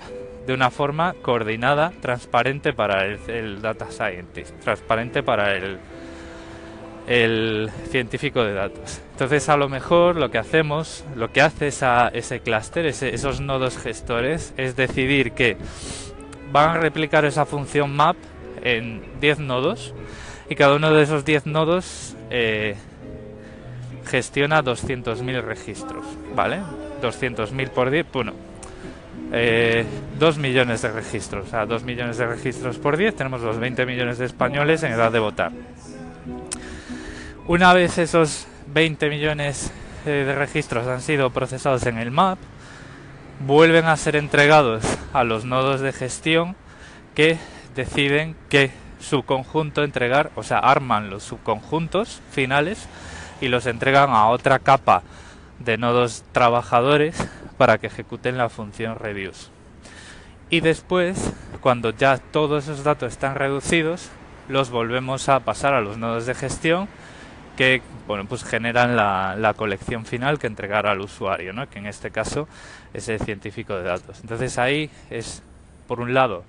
de 0.47 0.55
una 0.55 0.71
forma 0.71 1.14
coordinada, 1.21 1.93
transparente 2.00 2.73
para 2.73 3.05
el, 3.05 3.61
data 3.61 3.90
scientist, 3.90 4.59
transparente 4.61 5.23
para 5.23 5.55
el, 5.55 5.78
el 7.07 7.71
científico 7.90 8.43
de 8.43 8.55
datos. 8.55 9.02
Entonces, 9.19 9.49
a 9.49 9.57
lo 9.57 9.69
mejor 9.69 10.15
lo 10.15 10.31
que 10.31 10.39
hacemos, 10.39 11.05
lo 11.17 11.33
que 11.33 11.41
hace 11.41 11.67
esa, 11.67 12.07
ese 12.07 12.39
clúster, 12.39 12.87
esos 12.87 13.41
nodos 13.41 13.77
gestores, 13.77 14.55
es 14.57 14.77
decidir 14.77 15.33
que 15.33 15.57
van 16.53 16.77
a 16.77 16.79
replicar 16.79 17.25
esa 17.25 17.45
función 17.45 17.97
map 17.97 18.15
en 18.63 19.03
10 19.21 19.41
nodos 19.41 19.93
y 20.49 20.55
cada 20.55 20.77
uno 20.77 20.93
de 20.93 21.03
esos 21.03 21.25
10 21.25 21.47
nodos 21.47 22.15
eh, 22.31 22.77
gestiona 24.07 24.63
200.000 24.63 25.43
registros, 25.43 26.07
¿vale? 26.37 26.61
200.000 27.03 27.71
por 27.71 27.91
10, 27.91 28.07
bueno, 28.13 28.35
eh, 29.33 29.85
2 30.21 30.39
millones 30.39 30.83
de 30.83 30.93
registros, 30.93 31.49
o 31.49 31.51
sea, 31.51 31.67
2 31.67 31.83
millones 31.83 32.19
de 32.19 32.27
registros 32.29 32.79
por 32.79 32.97
10, 32.97 33.17
tenemos 33.17 33.41
los 33.41 33.59
20 33.59 33.85
millones 33.85 34.19
de 34.19 34.27
españoles 34.27 34.85
en 34.85 34.93
edad 34.93 35.11
de 35.11 35.19
votar. 35.19 35.51
Una 37.49 37.73
vez 37.73 37.99
esos 37.99 38.47
20 38.73 39.09
millones 39.09 39.73
eh, 40.07 40.25
de 40.27 40.35
registros 40.35 40.87
han 40.87 41.01
sido 41.01 41.31
procesados 41.31 41.87
en 41.87 41.99
el 41.99 42.11
MAP, 42.11 42.39
vuelven 43.41 43.87
a 43.87 43.97
ser 43.97 44.17
entregados 44.17 44.85
a 45.13 45.25
los 45.25 45.45
nodos 45.45 45.81
de 45.81 45.93
gestión 45.93 46.57
que 47.15 47.39
deciden 47.75 48.37
qué 48.49 48.71
subconjunto 49.01 49.85
entregar, 49.85 50.31
o 50.35 50.43
sea, 50.43 50.59
arman 50.59 51.11
los 51.11 51.23
subconjuntos 51.23 52.21
finales 52.31 52.89
y 53.41 53.49
los 53.49 53.67
entregan 53.67 54.11
a 54.11 54.27
otra 54.29 54.59
capa 54.59 55.03
de 55.59 55.79
nodos 55.79 56.25
trabajadores 56.33 57.17
para 57.57 57.79
que 57.79 57.87
ejecuten 57.87 58.39
la 58.39 58.49
función 58.49 58.97
reduce. 58.99 59.49
Y 60.51 60.61
después, 60.61 61.33
cuando 61.61 61.91
ya 61.91 62.19
todos 62.19 62.65
esos 62.65 62.85
datos 62.85 63.13
están 63.13 63.35
reducidos, 63.35 64.11
los 64.49 64.71
volvemos 64.71 65.29
a 65.29 65.41
pasar 65.41 65.75
a 65.75 65.81
los 65.81 65.99
nodos 65.99 66.27
de 66.27 66.35
gestión 66.35 66.89
que 67.59 67.83
bueno, 68.07 68.25
pues 68.27 68.45
generan 68.45 68.95
la, 68.95 69.35
la, 69.37 69.53
colección 69.53 70.07
final 70.07 70.38
que 70.38 70.47
entregará 70.47 70.93
al 70.93 71.00
usuario, 71.00 71.53
¿no? 71.53 71.69
que 71.69 71.81
en 71.81 71.87
este 71.87 72.12
caso 72.12 72.47
es 72.95 73.09
el 73.09 73.19
científico 73.19 73.75
de 73.75 73.83
datos. 73.83 74.21
Entonces 74.21 74.59
ahí 74.59 74.88
es, 75.11 75.43
por 75.88 75.99
un 75.99 76.15
lado, 76.15 76.45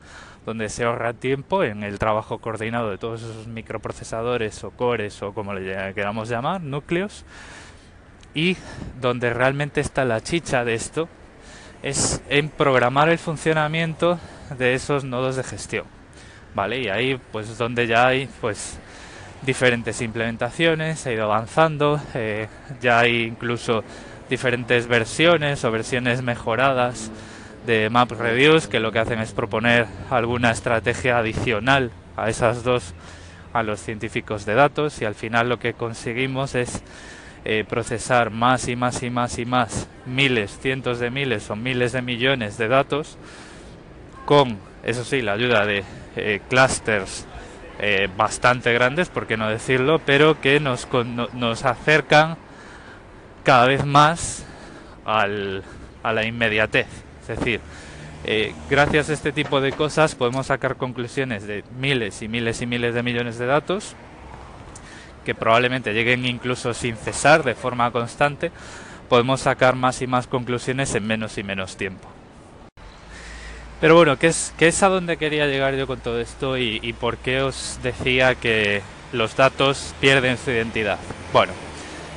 donde 0.45 0.69
se 0.69 0.83
ahorra 0.83 1.13
tiempo 1.13 1.63
en 1.63 1.81
el 1.81 1.97
trabajo 1.97 2.37
coordinado 2.37 2.91
de 2.91 2.99
todos 2.99 3.23
esos 3.23 3.47
microprocesadores 3.47 4.63
o 4.63 4.69
cores 4.69 5.23
o 5.23 5.33
como 5.33 5.55
le 5.55 5.95
queramos 5.95 6.29
llamar, 6.29 6.61
núcleos, 6.61 7.25
y 8.35 8.55
donde 9.01 9.33
realmente 9.33 9.81
está 9.81 10.05
la 10.05 10.21
chicha 10.21 10.63
de 10.63 10.75
esto 10.75 11.09
es 11.81 12.21
en 12.29 12.49
programar 12.49 13.09
el 13.09 13.17
funcionamiento 13.17 14.19
de 14.59 14.75
esos 14.75 15.03
nodos 15.05 15.37
de 15.37 15.43
gestión. 15.43 15.85
¿Vale? 16.53 16.81
Y 16.81 16.89
ahí 16.89 17.19
pues 17.31 17.57
donde 17.57 17.87
ya 17.87 18.05
hay 18.05 18.29
pues 18.41 18.77
diferentes 19.41 20.01
implementaciones, 20.01 21.05
ha 21.05 21.11
ido 21.11 21.23
avanzando, 21.25 22.01
eh, 22.13 22.47
ya 22.81 22.99
hay 22.99 23.23
incluso 23.23 23.83
diferentes 24.29 24.87
versiones 24.87 25.63
o 25.63 25.71
versiones 25.71 26.21
mejoradas 26.21 27.11
de 27.65 27.89
MapReduce 27.89 28.69
que 28.69 28.79
lo 28.79 28.91
que 28.91 28.99
hacen 28.99 29.19
es 29.19 29.31
proponer 29.31 29.87
alguna 30.09 30.51
estrategia 30.51 31.17
adicional 31.17 31.91
a 32.15 32.29
esas 32.29 32.63
dos 32.63 32.93
a 33.53 33.63
los 33.63 33.79
científicos 33.79 34.45
de 34.45 34.53
datos 34.53 35.01
y 35.01 35.05
al 35.05 35.15
final 35.15 35.49
lo 35.49 35.59
que 35.59 35.73
conseguimos 35.73 36.55
es 36.55 36.83
eh, 37.45 37.65
procesar 37.67 38.29
más 38.29 38.67
y 38.67 38.75
más 38.75 39.01
y 39.01 39.09
más 39.09 39.39
y 39.39 39.45
más 39.45 39.87
miles, 40.05 40.59
cientos 40.61 40.99
de 40.99 41.09
miles 41.09 41.49
o 41.49 41.55
miles 41.55 41.93
de 41.93 42.01
millones 42.01 42.57
de 42.57 42.67
datos 42.67 43.17
con, 44.25 44.59
eso 44.83 45.03
sí, 45.03 45.21
la 45.21 45.33
ayuda 45.33 45.65
de 45.65 45.83
eh, 46.15 46.41
clusters 46.49 47.25
eh, 47.79 48.09
bastante 48.15 48.73
grandes, 48.73 49.09
por 49.09 49.27
qué 49.27 49.37
no 49.37 49.49
decirlo, 49.49 49.99
pero 50.05 50.39
que 50.41 50.59
nos, 50.59 50.87
nos 51.33 51.65
acercan 51.65 52.37
cada 53.43 53.67
vez 53.67 53.85
más 53.85 54.45
al, 55.05 55.63
a 56.03 56.13
la 56.13 56.25
inmediatez. 56.25 56.87
Es 57.21 57.39
decir, 57.39 57.61
eh, 58.25 58.53
gracias 58.69 59.09
a 59.09 59.13
este 59.13 59.31
tipo 59.31 59.61
de 59.61 59.71
cosas 59.71 60.15
podemos 60.15 60.47
sacar 60.47 60.75
conclusiones 60.75 61.47
de 61.47 61.63
miles 61.79 62.21
y 62.21 62.27
miles 62.27 62.61
y 62.61 62.65
miles 62.65 62.93
de 62.93 63.01
millones 63.01 63.39
de 63.39 63.45
datos 63.45 63.95
que 65.23 65.35
probablemente 65.35 65.93
lleguen 65.93 66.25
incluso 66.25 66.73
sin 66.73 66.95
cesar 66.95 67.43
de 67.43 67.55
forma 67.55 67.91
constante, 67.91 68.51
podemos 69.07 69.41
sacar 69.41 69.75
más 69.75 70.01
y 70.01 70.07
más 70.07 70.27
conclusiones 70.27 70.95
en 70.95 71.05
menos 71.05 71.37
y 71.37 71.43
menos 71.43 71.77
tiempo. 71.77 72.07
Pero 73.81 73.95
bueno, 73.95 74.17
¿qué 74.17 74.27
es, 74.27 74.83
a 74.83 74.89
dónde 74.89 75.17
quería 75.17 75.47
llegar 75.47 75.75
yo 75.75 75.87
con 75.87 75.99
todo 75.99 76.19
esto 76.19 76.57
y, 76.57 76.93
por 76.99 77.17
qué 77.17 77.41
os 77.41 77.79
decía 77.81 78.35
que 78.35 78.81
los 79.13 79.35
datos 79.37 79.93
pierden 80.01 80.37
su 80.37 80.51
identidad? 80.51 80.99
Bueno, 81.31 81.53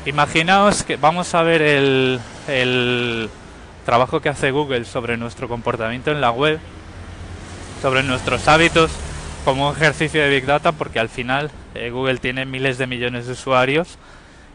imaginaos 0.04 0.82
que 0.82 0.96
vamos 0.96 1.34
a 1.34 1.42
ver 1.42 1.62
el, 1.62 2.20
el 2.48 3.30
trabajo 3.86 4.20
que 4.20 4.28
hace 4.28 4.50
Google 4.50 4.84
sobre 4.84 5.16
nuestro 5.16 5.48
comportamiento 5.48 6.10
en 6.10 6.20
la 6.20 6.32
web, 6.32 6.58
sobre 7.80 8.02
nuestros 8.02 8.48
hábitos 8.48 8.90
como 9.44 9.68
un 9.68 9.76
ejercicio 9.76 10.20
de 10.20 10.30
Big 10.30 10.46
Data, 10.46 10.72
porque 10.72 10.98
al 10.98 11.08
final 11.08 11.50
eh, 11.74 11.90
Google 11.90 12.18
tiene 12.18 12.44
miles 12.44 12.78
de 12.78 12.86
millones 12.86 13.26
de 13.26 13.32
usuarios 13.32 13.98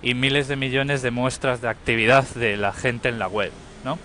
y 0.02 0.14
miles 0.14 0.48
de 0.48 0.56
millones 0.56 1.02
de 1.02 1.12
muestras 1.12 1.62
de 1.62 1.70
actividad 1.70 2.26
de 2.36 2.58
la 2.58 2.74
gente 2.74 3.10
en 3.10 3.20
la 3.20 3.28
web, 3.28 3.52
¿no? 3.84 3.98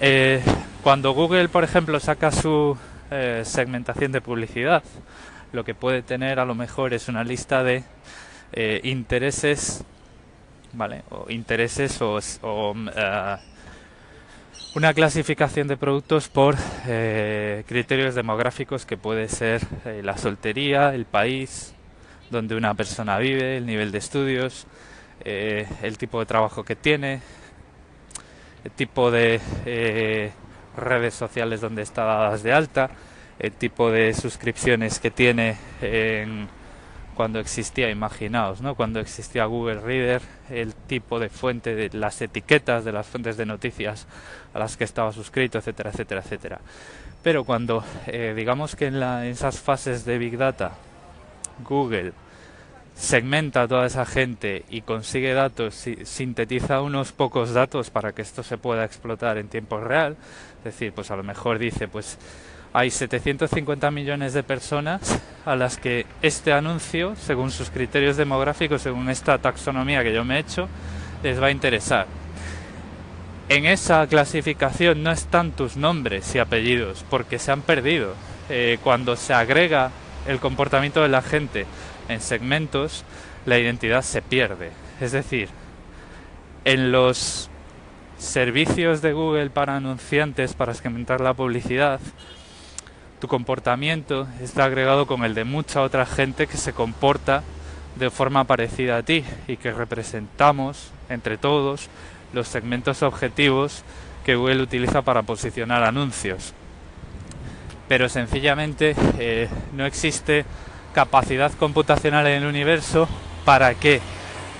Eh, 0.00 0.42
cuando 0.86 1.14
Google, 1.14 1.48
por 1.48 1.64
ejemplo, 1.64 1.98
saca 1.98 2.30
su 2.30 2.78
eh, 3.10 3.42
segmentación 3.44 4.12
de 4.12 4.20
publicidad, 4.20 4.84
lo 5.50 5.64
que 5.64 5.74
puede 5.74 6.02
tener 6.02 6.38
a 6.38 6.44
lo 6.44 6.54
mejor 6.54 6.94
es 6.94 7.08
una 7.08 7.24
lista 7.24 7.64
de 7.64 7.82
eh, 8.52 8.80
intereses, 8.84 9.82
¿vale? 10.74 11.02
O 11.10 11.28
intereses 11.28 12.00
o, 12.00 12.20
una 14.76 14.94
clasificación 14.94 15.66
de 15.66 15.76
productos 15.76 16.28
por 16.28 16.54
eh, 16.86 17.64
criterios 17.66 18.14
demográficos 18.14 18.86
que 18.86 18.96
puede 18.96 19.28
ser 19.28 19.62
eh, 19.86 20.02
la 20.04 20.16
soltería, 20.16 20.94
el 20.94 21.04
país 21.04 21.74
donde 22.30 22.54
una 22.54 22.74
persona 22.74 23.18
vive, 23.18 23.56
el 23.56 23.66
nivel 23.66 23.90
de 23.90 23.98
estudios, 23.98 24.68
eh, 25.24 25.66
el 25.82 25.98
tipo 25.98 26.20
de 26.20 26.26
trabajo 26.26 26.62
que 26.62 26.76
tiene, 26.76 27.22
el 28.62 28.70
tipo 28.70 29.10
de 29.10 29.40
redes 30.76 31.14
sociales 31.14 31.60
donde 31.60 31.82
está 31.82 32.04
dadas 32.04 32.42
de 32.42 32.52
alta, 32.52 32.90
el 33.38 33.52
tipo 33.52 33.90
de 33.90 34.14
suscripciones 34.14 34.98
que 34.98 35.10
tiene 35.10 35.56
en 35.80 36.48
cuando 37.16 37.40
existía, 37.40 37.90
imaginaos, 37.90 38.60
¿no? 38.60 38.74
cuando 38.74 39.00
existía 39.00 39.46
Google 39.46 39.80
Reader, 39.80 40.20
el 40.50 40.74
tipo 40.74 41.18
de 41.18 41.30
fuente 41.30 41.74
de 41.74 41.88
las 41.98 42.20
etiquetas 42.20 42.84
de 42.84 42.92
las 42.92 43.06
fuentes 43.06 43.38
de 43.38 43.46
noticias 43.46 44.06
a 44.52 44.58
las 44.58 44.76
que 44.76 44.84
estaba 44.84 45.12
suscrito, 45.12 45.58
etcétera, 45.58 45.90
etcétera, 45.90 46.20
etcétera. 46.20 46.60
Pero 47.22 47.44
cuando, 47.44 47.82
eh, 48.06 48.34
digamos 48.36 48.76
que 48.76 48.86
en, 48.86 49.00
la, 49.00 49.24
en 49.24 49.32
esas 49.32 49.58
fases 49.60 50.04
de 50.04 50.18
Big 50.18 50.36
Data, 50.36 50.72
Google 51.64 52.12
segmenta 52.94 53.62
a 53.62 53.68
toda 53.68 53.86
esa 53.86 54.06
gente 54.06 54.64
y 54.68 54.82
consigue 54.82 55.34
datos, 55.34 55.74
sintetiza 56.04 56.80
unos 56.82 57.12
pocos 57.12 57.52
datos 57.52 57.90
para 57.90 58.12
que 58.12 58.22
esto 58.22 58.42
se 58.42 58.58
pueda 58.58 58.84
explotar 58.84 59.38
en 59.38 59.48
tiempo 59.48 59.80
real, 59.80 60.16
decir, 60.66 60.92
pues 60.92 61.10
a 61.10 61.16
lo 61.16 61.22
mejor 61.22 61.58
dice, 61.58 61.88
pues 61.88 62.18
hay 62.72 62.90
750 62.90 63.90
millones 63.90 64.34
de 64.34 64.42
personas 64.42 65.20
a 65.46 65.56
las 65.56 65.78
que 65.78 66.04
este 66.20 66.52
anuncio, 66.52 67.16
según 67.16 67.50
sus 67.50 67.70
criterios 67.70 68.16
demográficos, 68.16 68.82
según 68.82 69.08
esta 69.08 69.38
taxonomía 69.38 70.02
que 70.02 70.12
yo 70.12 70.24
me 70.24 70.36
he 70.36 70.40
hecho, 70.40 70.68
les 71.22 71.40
va 71.40 71.46
a 71.46 71.50
interesar. 71.50 72.06
En 73.48 73.64
esa 73.64 74.06
clasificación 74.08 75.02
no 75.02 75.12
están 75.12 75.52
tus 75.52 75.76
nombres 75.76 76.34
y 76.34 76.38
apellidos, 76.38 77.04
porque 77.08 77.38
se 77.38 77.52
han 77.52 77.62
perdido. 77.62 78.14
Eh, 78.48 78.78
cuando 78.82 79.16
se 79.16 79.32
agrega 79.32 79.90
el 80.26 80.40
comportamiento 80.40 81.00
de 81.00 81.08
la 81.08 81.22
gente 81.22 81.64
en 82.08 82.20
segmentos, 82.20 83.04
la 83.46 83.58
identidad 83.58 84.02
se 84.02 84.20
pierde. 84.20 84.70
Es 85.00 85.12
decir, 85.12 85.48
en 86.64 86.92
los 86.92 87.48
servicios 88.18 89.02
de 89.02 89.12
Google 89.12 89.50
para 89.50 89.76
anunciantes, 89.76 90.54
para 90.54 90.74
segmentar 90.74 91.20
la 91.20 91.34
publicidad, 91.34 92.00
tu 93.20 93.28
comportamiento 93.28 94.26
está 94.42 94.64
agregado 94.64 95.06
con 95.06 95.24
el 95.24 95.34
de 95.34 95.44
mucha 95.44 95.82
otra 95.82 96.04
gente 96.04 96.46
que 96.46 96.56
se 96.56 96.72
comporta 96.72 97.42
de 97.96 98.10
forma 98.10 98.44
parecida 98.44 98.98
a 98.98 99.02
ti 99.02 99.24
y 99.48 99.56
que 99.56 99.72
representamos 99.72 100.90
entre 101.08 101.38
todos 101.38 101.88
los 102.32 102.48
segmentos 102.48 103.02
objetivos 103.02 103.82
que 104.24 104.36
Google 104.36 104.62
utiliza 104.62 105.02
para 105.02 105.22
posicionar 105.22 105.82
anuncios. 105.82 106.52
Pero 107.88 108.08
sencillamente 108.08 108.94
eh, 109.18 109.48
no 109.72 109.86
existe 109.86 110.44
capacidad 110.92 111.52
computacional 111.52 112.26
en 112.26 112.42
el 112.42 112.48
universo 112.48 113.08
para 113.44 113.74
que 113.74 114.00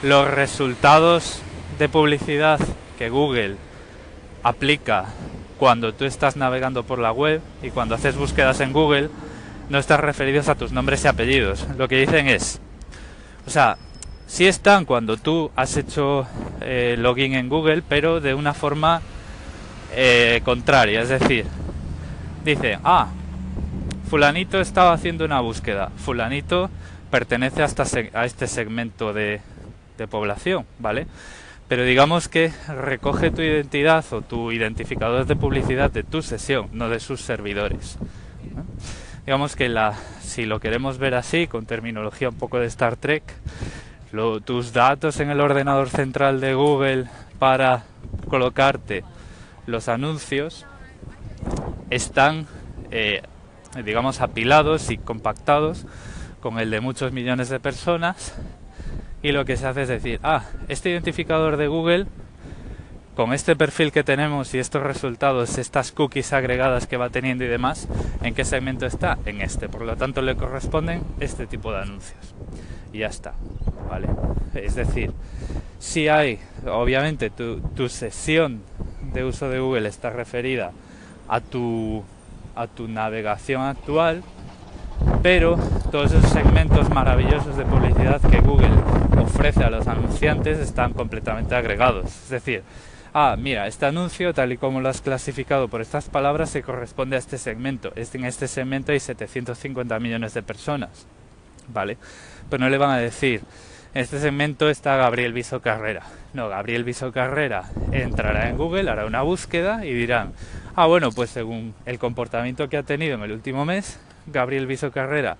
los 0.02 0.30
resultados 0.30 1.40
de 1.78 1.88
publicidad 1.88 2.60
que 2.96 3.10
Google 3.10 3.56
aplica 4.42 5.06
cuando 5.58 5.94
tú 5.94 6.04
estás 6.04 6.36
navegando 6.36 6.82
por 6.84 6.98
la 6.98 7.12
web 7.12 7.40
y 7.62 7.70
cuando 7.70 7.94
haces 7.94 8.16
búsquedas 8.16 8.60
en 8.60 8.72
Google, 8.72 9.10
no 9.68 9.78
estás 9.78 10.00
referidos 10.00 10.48
a 10.48 10.54
tus 10.54 10.72
nombres 10.72 11.04
y 11.04 11.08
apellidos. 11.08 11.66
Lo 11.76 11.88
que 11.88 11.98
dicen 11.98 12.28
es, 12.28 12.60
o 13.46 13.50
sea, 13.50 13.76
sí 14.26 14.46
están 14.46 14.84
cuando 14.84 15.16
tú 15.16 15.50
has 15.56 15.76
hecho 15.76 16.26
eh, 16.60 16.96
login 16.98 17.34
en 17.34 17.48
Google, 17.48 17.82
pero 17.88 18.20
de 18.20 18.34
una 18.34 18.54
forma 18.54 19.00
eh, 19.94 20.40
contraria. 20.44 21.02
Es 21.02 21.08
decir, 21.08 21.46
dice, 22.44 22.78
ah, 22.84 23.08
fulanito 24.08 24.60
estaba 24.60 24.92
haciendo 24.92 25.24
una 25.24 25.40
búsqueda, 25.40 25.90
fulanito 25.96 26.70
pertenece 27.10 27.62
a, 27.62 27.68
a 28.14 28.24
este 28.26 28.46
segmento 28.46 29.12
de, 29.12 29.40
de 29.96 30.06
población, 30.06 30.66
¿vale? 30.78 31.06
Pero 31.68 31.84
digamos 31.84 32.28
que 32.28 32.52
recoge 32.68 33.30
tu 33.30 33.42
identidad 33.42 34.04
o 34.12 34.22
tu 34.22 34.52
identificador 34.52 35.26
de 35.26 35.36
publicidad 35.36 35.90
de 35.90 36.04
tu 36.04 36.22
sesión, 36.22 36.68
no 36.72 36.88
de 36.88 37.00
sus 37.00 37.20
servidores. 37.20 37.98
Digamos 39.24 39.56
que 39.56 39.68
la, 39.68 39.94
si 40.20 40.46
lo 40.46 40.60
queremos 40.60 40.98
ver 40.98 41.14
así, 41.14 41.48
con 41.48 41.66
terminología 41.66 42.28
un 42.28 42.36
poco 42.36 42.60
de 42.60 42.66
Star 42.66 42.96
Trek, 42.96 43.24
tus 44.44 44.72
datos 44.72 45.20
en 45.20 45.30
el 45.30 45.40
ordenador 45.40 45.90
central 45.90 46.40
de 46.40 46.54
Google 46.54 47.06
para 47.38 47.84
colocarte 48.28 49.04
los 49.66 49.88
anuncios 49.88 50.64
están, 51.90 52.46
eh, 52.90 53.22
digamos, 53.84 54.20
apilados 54.20 54.90
y 54.90 54.96
compactados 54.96 55.84
con 56.40 56.58
el 56.60 56.70
de 56.70 56.80
muchos 56.80 57.12
millones 57.12 57.48
de 57.48 57.60
personas 57.60 58.34
y 59.22 59.32
lo 59.32 59.44
que 59.44 59.56
se 59.56 59.66
hace 59.66 59.82
es 59.82 59.88
decir, 59.88 60.20
ah, 60.22 60.44
este 60.68 60.90
identificador 60.90 61.56
de 61.56 61.68
Google, 61.68 62.06
con 63.16 63.32
este 63.32 63.56
perfil 63.56 63.92
que 63.92 64.04
tenemos 64.04 64.54
y 64.54 64.58
estos 64.58 64.82
resultados, 64.82 65.56
estas 65.56 65.90
cookies 65.90 66.34
agregadas 66.34 66.86
que 66.86 66.98
va 66.98 67.08
teniendo 67.08 67.44
y 67.44 67.48
demás, 67.48 67.88
¿en 68.22 68.34
qué 68.34 68.44
segmento 68.44 68.84
está? 68.84 69.18
En 69.24 69.40
este. 69.40 69.70
Por 69.70 69.82
lo 69.82 69.96
tanto, 69.96 70.20
le 70.20 70.36
corresponden 70.36 71.02
este 71.18 71.46
tipo 71.46 71.72
de 71.72 71.78
anuncios. 71.78 72.34
Y 72.92 72.98
ya 72.98 73.06
está. 73.06 73.32
¿Vale? 73.88 74.08
Es 74.54 74.74
decir, 74.74 75.12
si 75.78 76.08
hay, 76.08 76.38
obviamente, 76.66 77.30
tu, 77.30 77.60
tu 77.74 77.88
sesión 77.88 78.60
de 79.14 79.24
uso 79.24 79.48
de 79.48 79.60
Google 79.60 79.88
está 79.88 80.10
referida 80.10 80.72
a 81.26 81.40
tu, 81.40 82.04
a 82.54 82.66
tu 82.66 82.86
navegación 82.86 83.62
actual, 83.62 84.22
pero 85.22 85.56
todos 85.90 86.12
esos 86.12 86.30
segmentos 86.30 86.90
maravillosos 86.90 87.56
de 87.56 87.64
publicidad 87.64 88.20
que 88.20 88.40
Google 88.40 88.70
ofrece 89.26 89.64
a 89.64 89.70
los 89.70 89.86
anunciantes 89.88 90.58
están 90.58 90.92
completamente 90.92 91.54
agregados. 91.54 92.06
Es 92.06 92.30
decir, 92.30 92.62
ah, 93.12 93.36
mira, 93.38 93.66
este 93.66 93.86
anuncio, 93.86 94.32
tal 94.32 94.52
y 94.52 94.56
como 94.56 94.80
lo 94.80 94.88
has 94.88 95.00
clasificado 95.00 95.68
por 95.68 95.80
estas 95.80 96.08
palabras, 96.08 96.50
se 96.50 96.62
corresponde 96.62 97.16
a 97.16 97.18
este 97.18 97.36
segmento. 97.36 97.92
En 97.96 98.24
este 98.24 98.46
segmento 98.48 98.92
hay 98.92 99.00
750 99.00 99.98
millones 99.98 100.32
de 100.34 100.42
personas, 100.42 101.06
¿vale? 101.68 101.98
Pero 102.48 102.64
no 102.64 102.70
le 102.70 102.78
van 102.78 102.90
a 102.90 102.98
decir, 102.98 103.42
en 103.94 104.02
este 104.02 104.20
segmento 104.20 104.70
está 104.70 104.96
Gabriel 104.96 105.32
Viso 105.32 105.60
Carrera. 105.60 106.02
No, 106.32 106.48
Gabriel 106.48 106.84
Viso 106.84 107.12
Carrera 107.12 107.64
entrará 107.90 108.48
en 108.48 108.56
Google, 108.56 108.88
hará 108.90 109.06
una 109.06 109.22
búsqueda 109.22 109.84
y 109.84 109.92
dirán, 109.92 110.32
ah, 110.76 110.86
bueno, 110.86 111.10
pues 111.10 111.30
según 111.30 111.74
el 111.84 111.98
comportamiento 111.98 112.68
que 112.68 112.76
ha 112.76 112.84
tenido 112.84 113.16
en 113.16 113.22
el 113.22 113.32
último 113.32 113.64
mes, 113.64 113.98
Gabriel 114.26 114.66
Viso 114.66 114.92
Carrera 114.92 115.36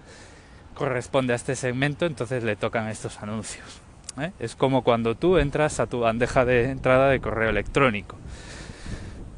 corresponde 0.76 1.32
a 1.32 1.36
este 1.36 1.56
segmento, 1.56 2.06
entonces 2.06 2.44
le 2.44 2.54
tocan 2.54 2.88
estos 2.88 3.20
anuncios. 3.22 3.80
¿eh? 4.20 4.30
Es 4.38 4.54
como 4.54 4.82
cuando 4.82 5.16
tú 5.16 5.38
entras 5.38 5.80
a 5.80 5.86
tu 5.86 6.00
bandeja 6.00 6.44
de 6.44 6.70
entrada 6.70 7.08
de 7.08 7.20
correo 7.20 7.50
electrónico. 7.50 8.16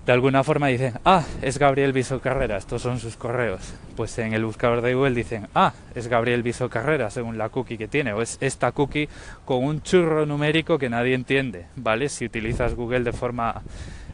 De 0.04 0.12
alguna 0.12 0.42
forma 0.42 0.68
dicen, 0.68 0.94
ah, 1.04 1.22
es 1.42 1.58
Gabriel 1.58 1.92
Viso 1.92 2.20
Carrera, 2.20 2.56
estos 2.56 2.80
son 2.80 2.98
sus 2.98 3.16
correos. 3.16 3.74
Pues 3.94 4.18
en 4.18 4.32
el 4.32 4.42
buscador 4.42 4.80
de 4.80 4.94
Google 4.94 5.14
dicen, 5.14 5.48
ah, 5.54 5.74
es 5.94 6.08
Gabriel 6.08 6.42
Viso 6.42 6.70
Carrera, 6.70 7.10
según 7.10 7.36
la 7.36 7.50
cookie 7.50 7.76
que 7.76 7.88
tiene, 7.88 8.14
o 8.14 8.22
es 8.22 8.38
esta 8.40 8.72
cookie 8.72 9.08
con 9.44 9.62
un 9.62 9.82
churro 9.82 10.24
numérico 10.24 10.78
que 10.78 10.88
nadie 10.88 11.14
entiende, 11.14 11.66
¿vale? 11.76 12.08
Si 12.08 12.24
utilizas 12.24 12.74
Google 12.74 13.00
de 13.00 13.12
forma 13.12 13.62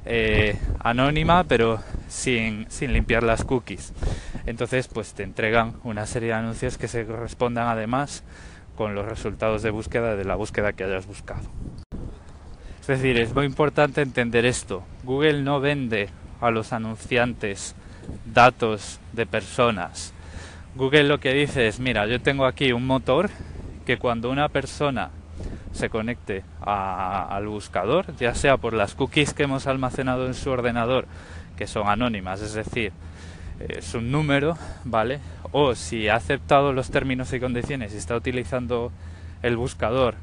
eh, 0.04 0.58
anónima, 0.80 1.44
pero 1.44 1.80
sin, 2.08 2.70
sin 2.70 2.92
limpiar 2.92 3.22
las 3.22 3.44
cookies. 3.44 3.92
Entonces, 4.46 4.88
pues 4.88 5.14
te 5.14 5.22
entregan 5.22 5.74
una 5.84 6.06
serie 6.06 6.28
de 6.28 6.34
anuncios 6.34 6.78
que 6.78 6.88
se 6.88 7.06
correspondan 7.06 7.68
además 7.68 8.22
con 8.76 8.94
los 8.94 9.06
resultados 9.06 9.62
de 9.62 9.70
búsqueda 9.70 10.16
de 10.16 10.24
la 10.24 10.34
búsqueda 10.34 10.72
que 10.72 10.84
hayas 10.84 11.06
buscado. 11.06 11.42
Es 12.80 12.86
decir, 12.86 13.18
es 13.18 13.34
muy 13.34 13.46
importante 13.46 14.02
entender 14.02 14.44
esto. 14.44 14.82
Google 15.04 15.42
no 15.42 15.60
vende 15.60 16.10
a 16.40 16.50
los 16.50 16.72
anunciantes 16.72 17.74
datos 18.26 19.00
de 19.12 19.24
personas. 19.24 20.12
Google 20.74 21.04
lo 21.04 21.18
que 21.18 21.32
dice 21.32 21.66
es, 21.66 21.80
mira, 21.80 22.06
yo 22.06 22.20
tengo 22.20 22.44
aquí 22.44 22.72
un 22.72 22.86
motor 22.86 23.30
que 23.86 23.96
cuando 23.96 24.30
una 24.30 24.48
persona 24.48 25.10
se 25.74 25.90
conecte 25.90 26.44
al 26.60 27.46
buscador, 27.48 28.14
ya 28.16 28.34
sea 28.34 28.56
por 28.56 28.72
las 28.72 28.94
cookies 28.94 29.34
que 29.34 29.42
hemos 29.42 29.66
almacenado 29.66 30.26
en 30.26 30.34
su 30.34 30.50
ordenador, 30.50 31.06
que 31.56 31.66
son 31.66 31.88
anónimas, 31.88 32.40
es 32.40 32.54
decir, 32.54 32.92
es 33.58 33.94
un 33.94 34.10
número, 34.10 34.56
¿vale? 34.84 35.18
O 35.52 35.74
si 35.74 36.08
ha 36.08 36.16
aceptado 36.16 36.72
los 36.72 36.90
términos 36.90 37.32
y 37.32 37.40
condiciones 37.40 37.92
y 37.92 37.96
está 37.96 38.16
utilizando 38.16 38.92
el 39.42 39.56
buscador 39.56 40.14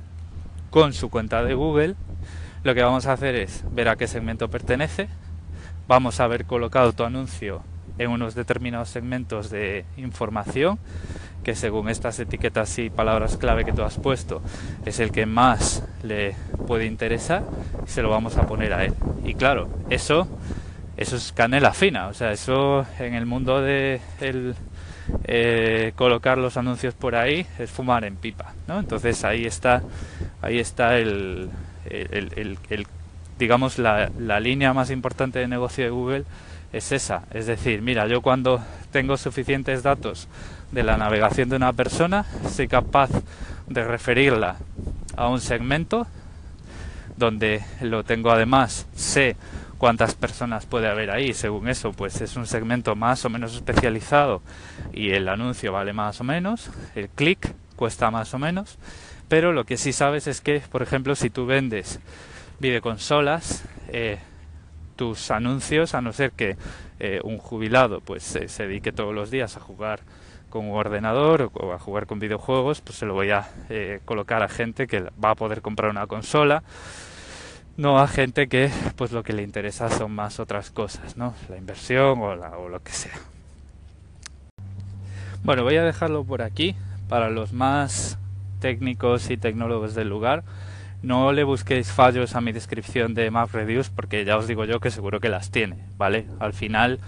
con 0.69 0.93
su 0.93 1.09
cuenta 1.09 1.43
de 1.43 1.53
Google, 1.53 1.95
lo 2.63 2.73
que 2.73 2.81
vamos 2.81 3.05
a 3.05 3.13
hacer 3.13 3.35
es 3.35 3.63
ver 3.71 3.89
a 3.89 3.97
qué 3.97 4.07
segmento 4.07 4.49
pertenece, 4.49 5.09
vamos 5.87 6.19
a 6.19 6.23
haber 6.23 6.45
colocado 6.45 6.93
tu 6.93 7.03
anuncio 7.03 7.61
en 7.97 8.09
unos 8.09 8.35
determinados 8.35 8.89
segmentos 8.89 9.49
de 9.49 9.85
información 9.97 10.79
que 11.43 11.55
según 11.55 11.89
estas 11.89 12.19
etiquetas 12.19 12.77
y 12.79 12.89
palabras 12.89 13.37
clave 13.37 13.65
que 13.65 13.73
tú 13.73 13.83
has 13.83 13.97
puesto 13.97 14.41
es 14.85 14.99
el 14.99 15.11
que 15.11 15.25
más 15.25 15.83
le 16.03 16.35
puede 16.67 16.85
interesar 16.85 17.43
se 17.85 18.01
lo 18.01 18.09
vamos 18.09 18.37
a 18.37 18.45
poner 18.47 18.73
a 18.73 18.85
él. 18.85 18.93
Y 19.23 19.33
claro, 19.33 19.69
eso 19.89 20.27
eso 20.97 21.15
es 21.15 21.31
canela 21.31 21.73
fina, 21.73 22.07
o 22.07 22.13
sea, 22.13 22.31
eso 22.31 22.85
en 22.99 23.15
el 23.15 23.25
mundo 23.25 23.61
de 23.61 24.01
el, 24.19 24.55
eh, 25.23 25.93
colocar 25.95 26.37
los 26.37 26.57
anuncios 26.57 26.93
por 26.93 27.15
ahí 27.15 27.45
es 27.57 27.71
fumar 27.71 28.05
en 28.05 28.15
pipa, 28.15 28.53
¿no? 28.67 28.79
Entonces 28.79 29.23
ahí 29.23 29.45
está, 29.45 29.81
ahí 30.41 30.59
está 30.59 30.97
el, 30.97 31.49
el, 31.85 32.57
el, 32.69 32.87
digamos 33.39 33.79
la, 33.79 34.11
la 34.19 34.39
línea 34.39 34.73
más 34.73 34.91
importante 34.91 35.39
de 35.39 35.47
negocio 35.47 35.83
de 35.83 35.89
Google 35.89 36.23
es 36.71 36.91
esa, 36.91 37.23
es 37.31 37.47
decir, 37.47 37.81
mira, 37.81 38.07
yo 38.07 38.21
cuando 38.21 38.63
tengo 38.91 39.17
suficientes 39.17 39.83
datos 39.83 40.27
de 40.71 40.83
la 40.83 40.97
navegación 40.97 41.49
de 41.49 41.57
una 41.57 41.73
persona, 41.73 42.25
soy 42.49 42.67
capaz 42.67 43.09
de 43.67 43.83
referirla 43.83 44.57
a 45.15 45.27
un 45.27 45.41
segmento 45.41 46.07
donde 47.17 47.63
lo 47.81 48.03
tengo 48.03 48.31
además, 48.31 48.87
sé 48.95 49.35
cuántas 49.77 50.15
personas 50.15 50.65
puede 50.65 50.87
haber 50.87 51.11
ahí. 51.11 51.33
Según 51.33 51.67
eso, 51.67 51.91
pues 51.91 52.21
es 52.21 52.35
un 52.35 52.47
segmento 52.47 52.95
más 52.95 53.25
o 53.25 53.29
menos 53.29 53.55
especializado 53.55 54.41
y 54.93 55.11
el 55.11 55.27
anuncio 55.27 55.71
vale 55.71 55.93
más 55.93 56.21
o 56.21 56.23
menos, 56.23 56.69
el 56.95 57.09
clic 57.09 57.53
cuesta 57.75 58.11
más 58.11 58.33
o 58.33 58.39
menos, 58.39 58.77
pero 59.27 59.53
lo 59.53 59.65
que 59.65 59.77
sí 59.77 59.93
sabes 59.93 60.27
es 60.27 60.41
que, 60.41 60.61
por 60.71 60.81
ejemplo, 60.81 61.15
si 61.15 61.29
tú 61.29 61.45
vendes 61.45 61.99
videoconsolas, 62.59 63.63
eh, 63.89 64.19
tus 64.95 65.31
anuncios, 65.31 65.95
a 65.95 66.01
no 66.01 66.13
ser 66.13 66.31
que 66.31 66.57
eh, 66.99 67.19
un 67.23 67.39
jubilado 67.39 68.01
pues 68.01 68.23
se 68.23 68.67
dedique 68.67 68.91
todos 68.91 69.15
los 69.15 69.31
días 69.31 69.57
a 69.57 69.59
jugar 69.59 70.01
con 70.51 70.69
un 70.69 70.77
ordenador 70.77 71.49
o 71.53 71.73
a 71.73 71.79
jugar 71.79 72.05
con 72.05 72.19
videojuegos, 72.19 72.81
pues 72.81 72.99
se 72.99 73.07
lo 73.07 73.15
voy 73.15 73.31
a 73.31 73.49
eh, 73.69 73.99
colocar 74.05 74.43
a 74.43 74.47
gente 74.47 74.85
que 74.85 75.01
va 75.23 75.31
a 75.31 75.35
poder 75.35 75.63
comprar 75.63 75.89
una 75.89 76.05
consola 76.05 76.61
no 77.77 77.99
a 77.99 78.07
gente 78.07 78.47
que 78.47 78.69
pues 78.95 79.11
lo 79.11 79.23
que 79.23 79.33
le 79.33 79.43
interesa 79.43 79.89
son 79.89 80.11
más 80.11 80.39
otras 80.39 80.71
cosas, 80.71 81.17
¿no? 81.17 81.33
La 81.49 81.57
inversión 81.57 82.19
o, 82.21 82.29
o 82.29 82.69
lo 82.69 82.83
que 82.83 82.91
sea. 82.91 83.17
Bueno, 85.43 85.63
voy 85.63 85.77
a 85.77 85.83
dejarlo 85.83 86.23
por 86.23 86.41
aquí 86.41 86.75
para 87.09 87.29
los 87.29 87.53
más 87.53 88.19
técnicos 88.59 89.31
y 89.31 89.37
tecnólogos 89.37 89.95
del 89.95 90.09
lugar. 90.09 90.43
No 91.03 91.31
le 91.31 91.43
busquéis 91.43 91.91
fallos 91.91 92.35
a 92.35 92.41
mi 92.41 92.51
descripción 92.51 93.13
de 93.13 93.31
MapReduce 93.31 93.91
porque 93.95 94.23
ya 94.23 94.37
os 94.37 94.47
digo 94.47 94.65
yo 94.65 94.79
que 94.79 94.91
seguro 94.91 95.19
que 95.19 95.29
las 95.29 95.49
tiene, 95.49 95.77
¿vale? 95.97 96.25
Al 96.39 96.53
final, 96.53 96.99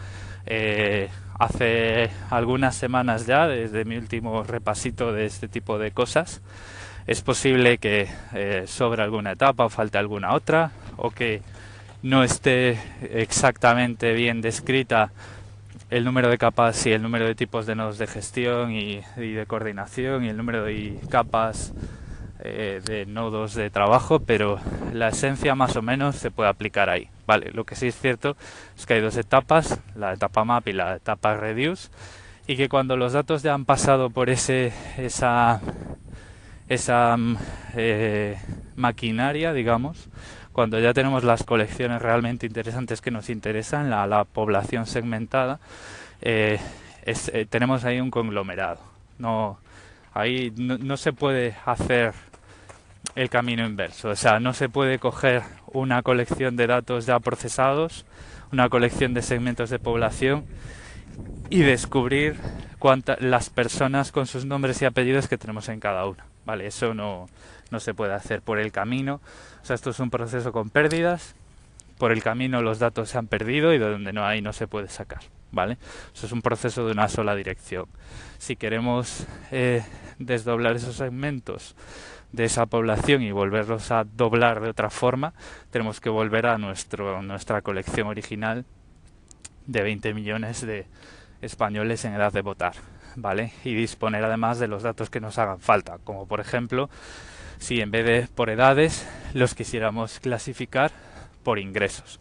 eh, 0.46 1.10
hace 1.38 2.10
algunas 2.30 2.76
semanas 2.76 3.28
ya, 3.28 3.48
desde 3.48 3.86
mi 3.86 3.98
último 3.98 4.44
repasito 4.44 5.14
de 5.14 5.26
este 5.26 5.48
tipo 5.48 5.78
de 5.78 5.92
cosas, 5.92 6.42
es 7.06 7.22
posible 7.22 7.78
que 7.78 8.10
eh, 8.34 8.64
sobre 8.66 9.04
alguna 9.04 9.34
etapa 9.34 9.66
o 9.66 9.70
falte 9.70 9.98
alguna 9.98 10.34
otra 10.34 10.72
o 10.98 11.12
que 11.12 11.42
no 12.02 12.24
esté 12.24 12.80
exactamente 13.14 14.14
bien 14.14 14.42
descrita 14.42 15.12
el 15.90 16.06
número 16.06 16.30
de 16.30 16.38
capas 16.38 16.86
y 16.86 16.92
el 16.92 17.02
número 17.02 17.26
de 17.26 17.36
tipos 17.36 17.66
de 17.66 17.76
nodos 17.76 17.98
de 17.98 18.08
gestión 18.08 18.72
y, 18.72 19.02
de 19.16 19.46
coordinación 19.48 20.26
y 20.26 20.30
el 20.30 20.38
número 20.38 20.64
de 20.64 21.00
capas 21.10 21.74
eh, 22.44 22.82
de 22.84 23.06
nodos 23.06 23.56
de 23.56 23.70
trabajo, 23.70 24.20
pero 24.20 24.60
la 24.94 25.08
esencia 25.08 25.56
más 25.56 25.76
o 25.76 25.82
menos 25.82 26.18
se 26.18 26.30
puede 26.30 26.50
aplicar 26.50 26.90
ahí. 26.90 27.10
Vale, 27.26 27.52
lo 27.54 27.64
que 27.64 27.76
sí 27.76 27.88
es 27.88 28.00
cierto 28.00 28.36
es 28.78 28.86
que 28.86 28.96
hay 28.96 29.02
dos 29.02 29.18
etapas, 29.18 29.80
la 29.96 30.14
etapa 30.14 30.44
map 30.44 30.68
y 30.68 30.74
la 30.74 30.96
etapa 30.96 31.36
reduce, 31.36 31.90
y 32.46 32.58
que 32.58 32.70
cuando 32.70 32.98
los 32.98 33.14
datos 33.14 33.42
ya 33.42 33.54
han 33.54 33.66
pasado 33.66 34.10
por 34.10 34.30
ese, 34.30 34.74
esa 34.98 35.62
esa 36.70 37.16
mm, 37.18 37.38
eh, 37.76 38.38
maquinaria, 38.76 39.54
digamos, 39.54 40.10
cuando 40.52 40.80
ya 40.80 40.94
tenemos 40.94 41.24
las 41.24 41.44
colecciones 41.44 42.02
realmente 42.02 42.46
interesantes 42.46 43.02
que 43.02 43.12
nos 43.12 43.30
interesan, 43.30 43.90
la, 43.90 44.06
la 44.08 44.24
población 44.24 44.86
segmentada, 44.86 45.60
eh, 46.22 46.60
tenemos 47.50 47.86
ahí 47.86 48.00
un 48.00 48.12
conglomerado. 48.12 48.80
No, 49.18 49.58
ahí 50.14 50.54
no, 50.58 50.98
se 50.98 51.14
puede 51.14 51.56
hacer 51.66 52.14
el 53.16 53.30
camino 53.30 53.66
inverso, 53.66 54.10
o 54.10 54.16
sea, 54.16 54.40
no 54.40 54.54
se 54.54 54.70
puede 54.70 55.00
coger 55.00 55.44
una 55.68 56.02
colección 56.02 56.56
de 56.56 56.68
datos 56.68 57.06
ya 57.06 57.20
procesados, 57.20 58.06
una 58.52 58.70
colección 58.70 59.14
de 59.14 59.22
segmentos 59.22 59.70
de 59.70 59.80
población 59.80 60.46
y 61.50 61.62
descubrir 61.62 62.38
cuántas 62.80 63.22
las 63.22 63.50
personas 63.50 64.12
con 64.12 64.26
sus 64.26 64.46
nombres 64.46 64.82
y 64.82 64.86
apellidos 64.86 65.28
que 65.28 65.38
tenemos 65.38 65.70
en 65.70 65.80
cada 65.80 66.06
una. 66.06 66.26
Vale, 66.46 66.68
eso 66.68 66.94
no, 66.94 67.28
no 67.72 67.80
se 67.80 67.94
puede 67.94 68.14
hacer 68.14 68.42
por 68.42 68.60
el 68.60 68.72
camino. 68.72 69.22
O 69.62 69.66
sea, 69.66 69.76
esto 69.76 69.92
es 69.92 70.00
un 70.00 70.10
proceso 70.10 70.52
con 70.52 70.70
pérdidas. 70.70 71.36
Por 71.98 72.12
el 72.12 72.22
camino 72.24 72.62
los 72.62 72.80
datos 72.80 73.10
se 73.10 73.18
han 73.18 73.28
perdido 73.28 73.74
y 73.74 73.78
de 73.78 73.90
donde 73.90 74.12
no 74.12 74.26
hay 74.26 74.42
no 74.42 74.52
se 74.52 74.68
puede 74.68 74.90
sacar. 74.90 75.22
¿Vale? 75.52 75.78
Eso 76.14 76.26
es 76.26 76.32
un 76.32 76.42
proceso 76.42 76.86
de 76.86 76.92
una 76.92 77.08
sola 77.08 77.36
dirección. 77.36 77.86
Si 78.40 78.56
queremos 78.56 79.28
eh, 79.52 79.84
desdoblar 80.18 80.76
esos 80.76 80.96
segmentos 80.96 81.76
de 82.34 82.44
esa 82.44 82.66
población 82.66 83.22
y 83.22 83.32
volverlos 83.32 83.92
a 83.92 84.04
doblar 84.04 84.60
de 84.60 84.70
otra 84.70 84.90
forma, 84.90 85.34
tenemos 85.72 86.02
que 86.02 86.10
volver 86.10 86.48
a 86.48 86.58
nuestro, 86.58 87.22
nuestra 87.22 87.62
colección 87.62 88.08
original 88.08 88.66
de 89.66 89.82
20 89.82 90.14
millones 90.14 90.66
de 90.66 90.88
españoles 91.42 92.04
en 92.04 92.16
edad 92.16 92.34
de 92.34 92.42
votar. 92.42 92.74
¿vale? 93.16 93.54
Y 93.64 93.74
disponer 93.74 94.24
además 94.24 94.60
de 94.60 94.68
los 94.68 94.84
datos 94.84 95.10
que 95.10 95.20
nos 95.20 95.38
hagan 95.38 95.60
falta, 95.60 96.00
como 96.04 96.28
por 96.28 96.40
ejemplo, 96.40 96.90
si 97.60 97.82
en 97.82 97.92
vez 97.92 98.06
de 98.06 98.28
por 98.34 98.50
edades 98.50 99.08
los 99.34 99.56
quisiéramos 99.56 100.20
clasificar 100.20 100.92
por 101.44 101.60
ingresos. 101.60 102.20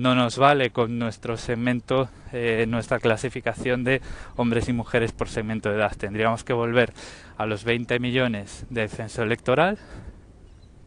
No 0.00 0.14
nos 0.14 0.38
vale 0.38 0.70
con 0.70 0.98
nuestro 0.98 1.36
segmento, 1.36 2.08
eh, 2.32 2.64
nuestra 2.66 3.00
clasificación 3.00 3.84
de 3.84 4.00
hombres 4.36 4.70
y 4.70 4.72
mujeres 4.72 5.12
por 5.12 5.28
segmento 5.28 5.68
de 5.68 5.76
edad. 5.76 5.94
Tendríamos 5.94 6.42
que 6.42 6.54
volver 6.54 6.94
a 7.36 7.44
los 7.44 7.64
20 7.64 7.98
millones 7.98 8.64
del 8.70 8.88
censo 8.88 9.22
electoral, 9.22 9.76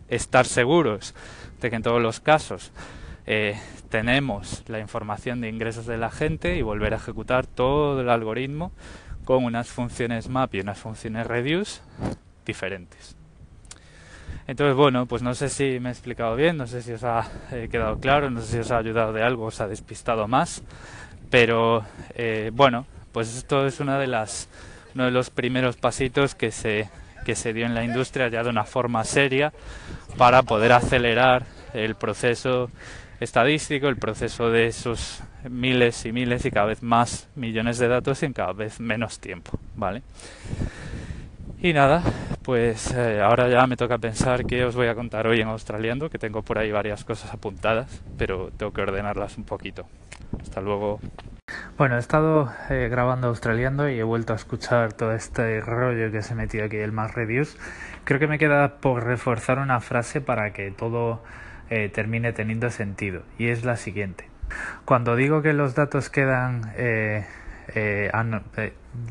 estar 0.09 0.47
seguros 0.47 1.13
de 1.61 1.69
que 1.69 1.75
en 1.75 1.83
todos 1.83 2.01
los 2.01 2.21
casos 2.21 2.71
eh, 3.27 3.55
tenemos 3.89 4.63
la 4.65 4.79
información 4.79 5.41
de 5.41 5.49
ingresos 5.49 5.85
de 5.85 5.97
la 5.97 6.09
gente 6.09 6.57
y 6.57 6.63
volver 6.63 6.95
a 6.95 6.97
ejecutar 6.97 7.45
todo 7.45 8.01
el 8.01 8.09
algoritmo 8.09 8.71
con 9.25 9.43
unas 9.43 9.67
funciones 9.67 10.27
map 10.27 10.55
y 10.55 10.61
unas 10.61 10.79
funciones 10.79 11.27
reduce 11.27 11.81
diferentes. 12.47 13.15
Entonces, 14.45 14.75
bueno, 14.75 15.05
pues 15.05 15.21
no 15.21 15.33
sé 15.35 15.47
si 15.49 15.79
me 15.79 15.89
he 15.89 15.91
explicado 15.91 16.35
bien, 16.35 16.57
no 16.57 16.67
sé 16.67 16.81
si 16.81 16.91
os 16.91 17.03
ha 17.03 17.29
eh, 17.51 17.69
quedado 17.71 17.99
claro, 17.99 18.29
no 18.29 18.41
sé 18.41 18.53
si 18.53 18.57
os 18.59 18.71
ha 18.71 18.77
ayudado 18.77 19.13
de 19.13 19.23
algo, 19.23 19.45
os 19.45 19.61
ha 19.61 19.67
despistado 19.67 20.27
más, 20.27 20.63
pero 21.29 21.85
eh, 22.15 22.51
bueno, 22.53 22.85
pues 23.13 23.35
esto 23.37 23.65
es 23.65 23.79
una 23.79 23.97
de 23.97 24.07
las, 24.07 24.49
uno 24.95 25.05
de 25.05 25.11
los 25.11 25.29
primeros 25.29 25.77
pasitos 25.77 26.35
que 26.35 26.51
se, 26.51 26.89
que 27.25 27.35
se 27.35 27.53
dio 27.53 27.65
en 27.65 27.73
la 27.73 27.85
industria 27.85 28.27
ya 28.27 28.43
de 28.43 28.49
una 28.49 28.65
forma 28.65 29.05
seria 29.05 29.53
para 30.17 30.43
poder 30.43 30.73
acelerar 30.73 31.45
el 31.73 31.95
proceso 31.95 32.69
estadístico, 33.21 33.87
el 33.87 33.95
proceso 33.95 34.49
de 34.49 34.67
esos 34.67 35.23
miles 35.49 36.05
y 36.05 36.11
miles 36.11 36.45
y 36.45 36.51
cada 36.51 36.67
vez 36.67 36.83
más 36.83 37.29
millones 37.35 37.77
de 37.77 37.87
datos 37.87 38.23
en 38.23 38.33
cada 38.33 38.53
vez 38.53 38.79
menos 38.79 39.19
tiempo, 39.19 39.57
¿vale? 39.75 40.03
Y 41.63 41.71
nada, 41.71 42.03
pues 42.43 42.91
eh, 42.91 43.21
ahora 43.21 43.47
ya 43.47 43.65
me 43.67 43.77
toca 43.77 43.97
pensar 43.97 44.45
qué 44.45 44.65
os 44.65 44.75
voy 44.75 44.87
a 44.87 44.95
contar 44.95 45.27
hoy 45.27 45.39
en 45.39 45.47
Australiando, 45.47 46.09
que 46.09 46.19
tengo 46.19 46.41
por 46.41 46.57
ahí 46.57 46.73
varias 46.73 47.05
cosas 47.05 47.33
apuntadas, 47.33 48.03
pero 48.17 48.51
tengo 48.57 48.73
que 48.73 48.81
ordenarlas 48.81 49.37
un 49.37 49.45
poquito. 49.45 49.87
Hasta 50.41 50.59
luego. 50.59 50.99
Bueno, 51.77 51.95
he 51.95 51.99
estado 51.99 52.51
eh, 52.69 52.89
grabando 52.91 53.29
Australiando 53.29 53.87
y 53.87 53.97
he 53.97 54.03
vuelto 54.03 54.33
a 54.33 54.35
escuchar 54.35 54.91
todo 54.91 55.13
este 55.13 55.61
rollo 55.61 56.11
que 56.11 56.21
se 56.21 56.35
metido 56.35 56.65
aquí 56.65 56.75
del 56.75 56.91
más 56.91 57.15
reviews. 57.15 57.57
Creo 58.03 58.19
que 58.19 58.27
me 58.27 58.37
queda 58.37 58.81
por 58.81 59.05
reforzar 59.05 59.57
una 59.57 59.79
frase 59.79 60.19
para 60.19 60.51
que 60.51 60.69
todo 60.69 61.23
eh, 61.69 61.87
termine 61.87 62.33
teniendo 62.33 62.71
sentido 62.71 63.21
y 63.37 63.47
es 63.47 63.63
la 63.63 63.77
siguiente. 63.77 64.27
Cuando 64.83 65.15
digo 65.15 65.41
que 65.41 65.53
los 65.53 65.75
datos 65.75 66.09
quedan, 66.09 66.73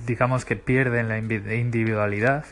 digamos 0.07 0.45
que 0.45 0.57
pierden 0.57 1.09
la 1.09 1.19
individualidad, 1.19 2.45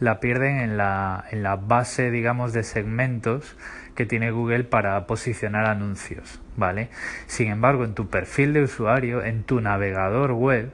la 0.00 0.20
pierden 0.20 0.58
en 0.58 0.76
la, 0.76 1.24
en 1.30 1.42
la 1.42 1.56
base, 1.56 2.10
digamos, 2.10 2.52
de 2.52 2.62
segmentos 2.62 3.56
que 3.94 4.06
tiene 4.06 4.30
Google 4.30 4.64
para 4.64 5.06
posicionar 5.06 5.66
anuncios, 5.66 6.40
¿vale? 6.56 6.88
Sin 7.26 7.50
embargo, 7.50 7.84
en 7.84 7.94
tu 7.94 8.08
perfil 8.08 8.52
de 8.52 8.62
usuario, 8.62 9.22
en 9.22 9.44
tu 9.44 9.60
navegador 9.60 10.32
web, 10.32 10.72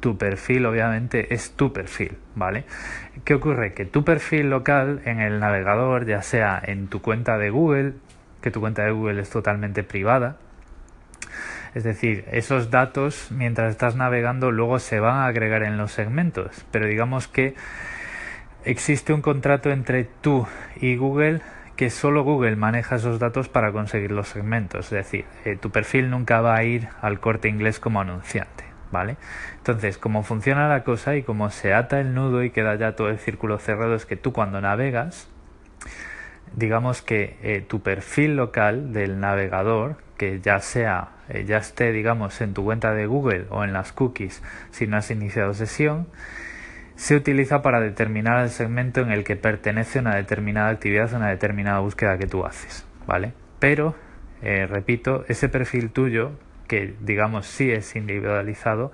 tu 0.00 0.18
perfil 0.18 0.66
obviamente 0.66 1.32
es 1.34 1.52
tu 1.52 1.72
perfil, 1.72 2.16
¿vale? 2.34 2.64
¿Qué 3.24 3.34
ocurre? 3.34 3.72
Que 3.72 3.84
tu 3.84 4.04
perfil 4.04 4.50
local 4.50 5.00
en 5.04 5.20
el 5.20 5.38
navegador, 5.38 6.06
ya 6.06 6.22
sea 6.22 6.60
en 6.64 6.88
tu 6.88 7.00
cuenta 7.02 7.38
de 7.38 7.50
Google, 7.50 7.94
que 8.40 8.50
tu 8.50 8.60
cuenta 8.60 8.84
de 8.84 8.90
Google 8.90 9.22
es 9.22 9.30
totalmente 9.30 9.84
privada. 9.84 10.38
Es 11.74 11.84
decir, 11.84 12.24
esos 12.30 12.70
datos 12.70 13.28
mientras 13.30 13.70
estás 13.70 13.96
navegando 13.96 14.50
luego 14.50 14.78
se 14.78 15.00
van 15.00 15.16
a 15.16 15.26
agregar 15.26 15.62
en 15.62 15.78
los 15.78 15.92
segmentos, 15.92 16.66
pero 16.70 16.86
digamos 16.86 17.28
que 17.28 17.54
existe 18.64 19.12
un 19.12 19.22
contrato 19.22 19.70
entre 19.70 20.04
tú 20.04 20.46
y 20.80 20.96
Google 20.96 21.40
que 21.76 21.90
solo 21.90 22.22
Google 22.22 22.56
maneja 22.56 22.96
esos 22.96 23.18
datos 23.18 23.48
para 23.48 23.72
conseguir 23.72 24.12
los 24.12 24.28
segmentos. 24.28 24.86
Es 24.86 24.90
decir, 24.90 25.24
eh, 25.44 25.56
tu 25.56 25.70
perfil 25.70 26.10
nunca 26.10 26.40
va 26.40 26.56
a 26.56 26.64
ir 26.64 26.88
al 27.00 27.20
corte 27.20 27.48
inglés 27.48 27.80
como 27.80 28.00
anunciante. 28.00 28.64
¿Vale? 28.90 29.16
Entonces, 29.56 29.96
cómo 29.96 30.22
funciona 30.22 30.68
la 30.68 30.84
cosa 30.84 31.16
y 31.16 31.22
cómo 31.22 31.48
se 31.48 31.72
ata 31.72 31.98
el 31.98 32.12
nudo 32.12 32.44
y 32.44 32.50
queda 32.50 32.74
ya 32.74 32.94
todo 32.94 33.08
el 33.08 33.18
círculo 33.18 33.58
cerrado 33.58 33.94
es 33.94 34.04
que 34.04 34.16
tú 34.16 34.34
cuando 34.34 34.60
navegas, 34.60 35.30
digamos 36.54 37.00
que 37.00 37.38
eh, 37.42 37.64
tu 37.66 37.80
perfil 37.80 38.36
local 38.36 38.92
del 38.92 39.18
navegador, 39.18 39.96
que 40.22 40.38
ya 40.40 40.60
sea, 40.60 41.08
eh, 41.28 41.44
ya 41.44 41.56
esté, 41.56 41.90
digamos, 41.90 42.40
en 42.42 42.54
tu 42.54 42.62
cuenta 42.62 42.94
de 42.94 43.06
Google 43.06 43.46
o 43.50 43.64
en 43.64 43.72
las 43.72 43.92
cookies 43.92 44.40
si 44.70 44.86
no 44.86 44.96
has 44.96 45.10
iniciado 45.10 45.52
sesión, 45.52 46.06
se 46.94 47.16
utiliza 47.16 47.60
para 47.60 47.80
determinar 47.80 48.40
el 48.44 48.50
segmento 48.50 49.00
en 49.00 49.10
el 49.10 49.24
que 49.24 49.34
pertenece 49.34 49.98
una 49.98 50.14
determinada 50.14 50.68
actividad, 50.68 51.12
una 51.12 51.30
determinada 51.30 51.80
búsqueda 51.80 52.18
que 52.18 52.28
tú 52.28 52.46
haces, 52.46 52.86
¿vale? 53.04 53.32
Pero, 53.58 53.96
eh, 54.42 54.68
repito, 54.68 55.24
ese 55.26 55.48
perfil 55.48 55.90
tuyo, 55.90 56.30
que 56.68 56.94
digamos 57.00 57.46
sí 57.46 57.72
es 57.72 57.96
individualizado, 57.96 58.92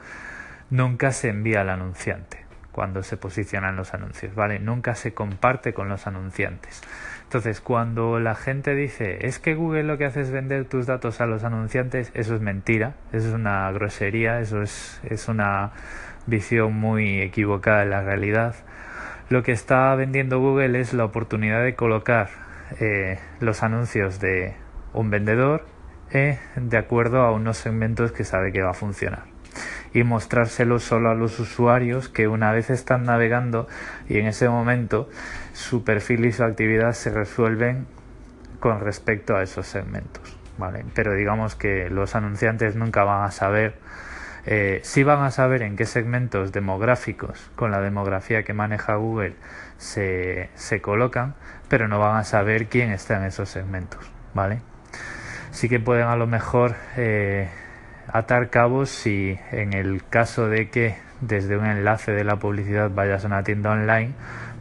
nunca 0.71 1.13
se 1.13 1.29
envía 1.29 1.61
al 1.61 1.69
anunciante 1.69 2.39
cuando 2.73 3.03
se 3.03 3.19
posicionan 3.19 3.77
los 3.77 3.93
anuncios, 3.93 4.35
¿vale? 4.35 4.61
Nunca 4.61 4.95
se 4.95 5.13
comparte 5.13 5.75
con 5.75 5.91
los 5.91 6.07
anunciantes. 6.07 6.81
Entonces, 7.29 7.61
cuando 7.61 8.19
la 8.21 8.35
gente 8.35 8.75
dice, 8.75 9.27
es 9.27 9.39
que 9.39 9.55
Google 9.55 9.83
lo 9.83 9.99
que 9.99 10.07
hace 10.07 10.23
es 10.23 10.31
vender 10.31 10.65
tus 10.65 10.87
datos 10.87 11.21
a 11.21 11.27
los 11.27 11.45
anunciantes, 11.45 12.11
eso 12.15 12.35
es 12.35 12.41
mentira, 12.41 12.95
eso 13.13 13.29
es 13.29 13.35
una 13.35 13.71
grosería, 13.71 14.41
eso 14.41 14.63
es, 14.63 14.99
es 15.05 15.29
una 15.29 15.73
visión 16.25 16.73
muy 16.73 17.21
equivocada 17.21 17.81
de 17.81 17.91
la 17.91 18.01
realidad. 18.01 18.55
Lo 19.29 19.43
que 19.43 19.53
está 19.53 19.95
vendiendo 19.95 20.41
Google 20.41 20.81
es 20.81 20.95
la 20.95 21.05
oportunidad 21.05 21.63
de 21.63 21.75
colocar 21.75 22.31
eh, 22.81 23.19
los 23.41 23.63
anuncios 23.63 24.21
de 24.21 24.55
un 24.95 25.11
vendedor 25.11 25.67
eh, 26.11 26.39
de 26.57 26.79
acuerdo 26.79 27.21
a 27.21 27.33
unos 27.33 27.59
segmentos 27.59 28.11
que 28.11 28.25
sabe 28.25 28.53
que 28.53 28.63
va 28.63 28.71
a 28.71 28.75
funcionar 28.75 29.25
y 29.93 30.03
mostrárselos 30.03 30.85
solo 30.85 31.11
a 31.11 31.15
los 31.15 31.39
usuarios 31.41 32.09
que 32.09 32.29
una 32.29 32.53
vez 32.53 32.71
están 32.71 33.05
navegando 33.05 33.69
y 34.09 34.19
en 34.19 34.27
ese 34.27 34.49
momento 34.49 35.09
su 35.59 35.83
perfil 35.83 36.25
y 36.25 36.33
su 36.33 36.45
actividad 36.45 36.93
se 36.93 37.11
resuelven 37.11 37.87
con 38.61 38.81
respecto 38.81 39.37
a 39.37 39.43
esos 39.43 39.67
segmentos. 39.67 40.37
¿vale? 40.57 40.85
Pero 40.95 41.15
digamos 41.15 41.57
que 41.57 41.91
los 41.91 42.15
anunciantes 42.15 42.77
nunca 42.77 43.03
van 43.03 43.25
a 43.25 43.33
saber 43.33 43.75
eh, 44.47 44.81
sí 44.83 45.03
van 45.03 45.25
a 45.25 45.31
saber 45.31 45.63
en 45.63 45.77
qué 45.77 45.85
segmentos 45.85 46.53
demográficos 46.53 47.51
con 47.55 47.71
la 47.71 47.81
demografía 47.81 48.45
que 48.45 48.55
maneja 48.55 48.95
Google 48.95 49.35
se, 49.77 50.49
se 50.55 50.81
colocan, 50.81 51.35
pero 51.69 51.87
no 51.89 51.99
van 51.99 52.17
a 52.17 52.25
saber 52.25 52.69
quién 52.69 52.91
está 52.91 53.19
en 53.19 53.25
esos 53.25 53.51
segmentos, 53.51 54.11
¿vale? 54.33 54.61
Sí 55.51 55.69
que 55.69 55.81
pueden 55.81 56.07
a 56.07 56.17
lo 56.17 56.27
mejor 56.27 56.77
eh, 56.97 57.51
atar 58.07 58.49
cabos 58.49 58.89
si 58.89 59.39
en 59.51 59.75
el 59.75 60.07
caso 60.09 60.49
de 60.49 60.71
que 60.71 60.97
desde 61.21 61.59
un 61.59 61.67
enlace 61.67 62.13
de 62.13 62.25
la 62.25 62.37
publicidad 62.37 62.91
vayas 62.91 63.25
a 63.25 63.27
una 63.27 63.43
tienda 63.43 63.73
online, 63.73 64.15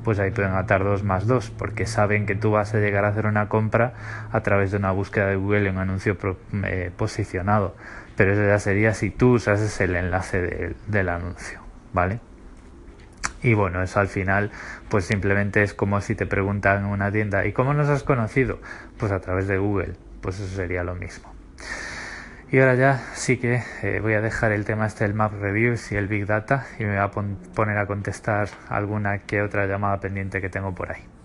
pues 0.07 0.19
ahí 0.19 0.31
pueden 0.31 0.53
atar 0.53 0.85
dos 0.85 1.03
más 1.03 1.27
dos, 1.27 1.49
porque 1.49 1.85
saben 1.85 2.25
que 2.25 2.33
tú 2.33 2.51
vas 2.51 2.73
a 2.73 2.77
llegar 2.77 3.03
a 3.03 3.09
hacer 3.09 3.25
una 3.25 3.49
compra 3.49 3.91
a 4.31 4.39
través 4.39 4.71
de 4.71 4.77
una 4.77 4.91
búsqueda 4.93 5.27
de 5.27 5.35
Google 5.35 5.67
en 5.67 5.75
un 5.75 5.81
anuncio 5.81 6.15
eh, 6.63 6.91
posicionado 6.95 7.75
pero 8.15 8.31
eso 8.31 8.47
ya 8.47 8.57
sería 8.57 8.93
si 8.93 9.09
tú 9.09 9.33
usases 9.33 9.81
el 9.81 9.97
enlace 9.97 10.73
del 10.87 11.09
anuncio, 11.09 11.59
¿vale? 11.91 12.21
Y 13.43 13.53
bueno, 13.53 13.83
eso 13.83 13.99
al 13.99 14.07
final, 14.07 14.49
pues 14.87 15.03
simplemente 15.03 15.61
es 15.61 15.73
como 15.73 15.99
si 15.99 16.15
te 16.15 16.25
preguntan 16.25 16.85
en 16.85 16.85
una 16.85 17.11
tienda, 17.11 17.45
¿y 17.45 17.51
cómo 17.51 17.73
nos 17.73 17.89
has 17.89 18.03
conocido? 18.03 18.61
Pues 18.97 19.11
a 19.11 19.19
través 19.19 19.49
de 19.49 19.57
Google, 19.57 19.95
pues 20.21 20.39
eso 20.39 20.55
sería 20.55 20.85
lo 20.85 20.95
mismo. 20.95 21.33
Y 22.49 22.59
ahora 22.59 22.75
ya 22.75 22.97
sí 23.13 23.37
que 23.37 23.61
eh, 23.83 23.99
voy 23.99 24.13
a 24.13 24.21
dejar 24.21 24.53
el 24.53 24.63
tema 24.63 24.87
este 24.87 25.03
del 25.03 25.13
Map 25.13 25.33
Reviews 25.33 25.91
y 25.91 25.97
el 25.97 26.07
Big 26.07 26.25
Data 26.25 26.65
y 26.79 26.85
me 26.85 26.91
voy 26.91 26.99
a 26.99 27.11
poner 27.11 27.77
a 27.77 27.85
contestar 27.85 28.47
alguna 28.69 29.19
que 29.19 29.41
otra 29.41 29.65
llamada 29.65 29.99
pendiente 29.99 30.39
que 30.39 30.47
tengo 30.47 30.73
por 30.73 30.93
ahí. 30.93 31.16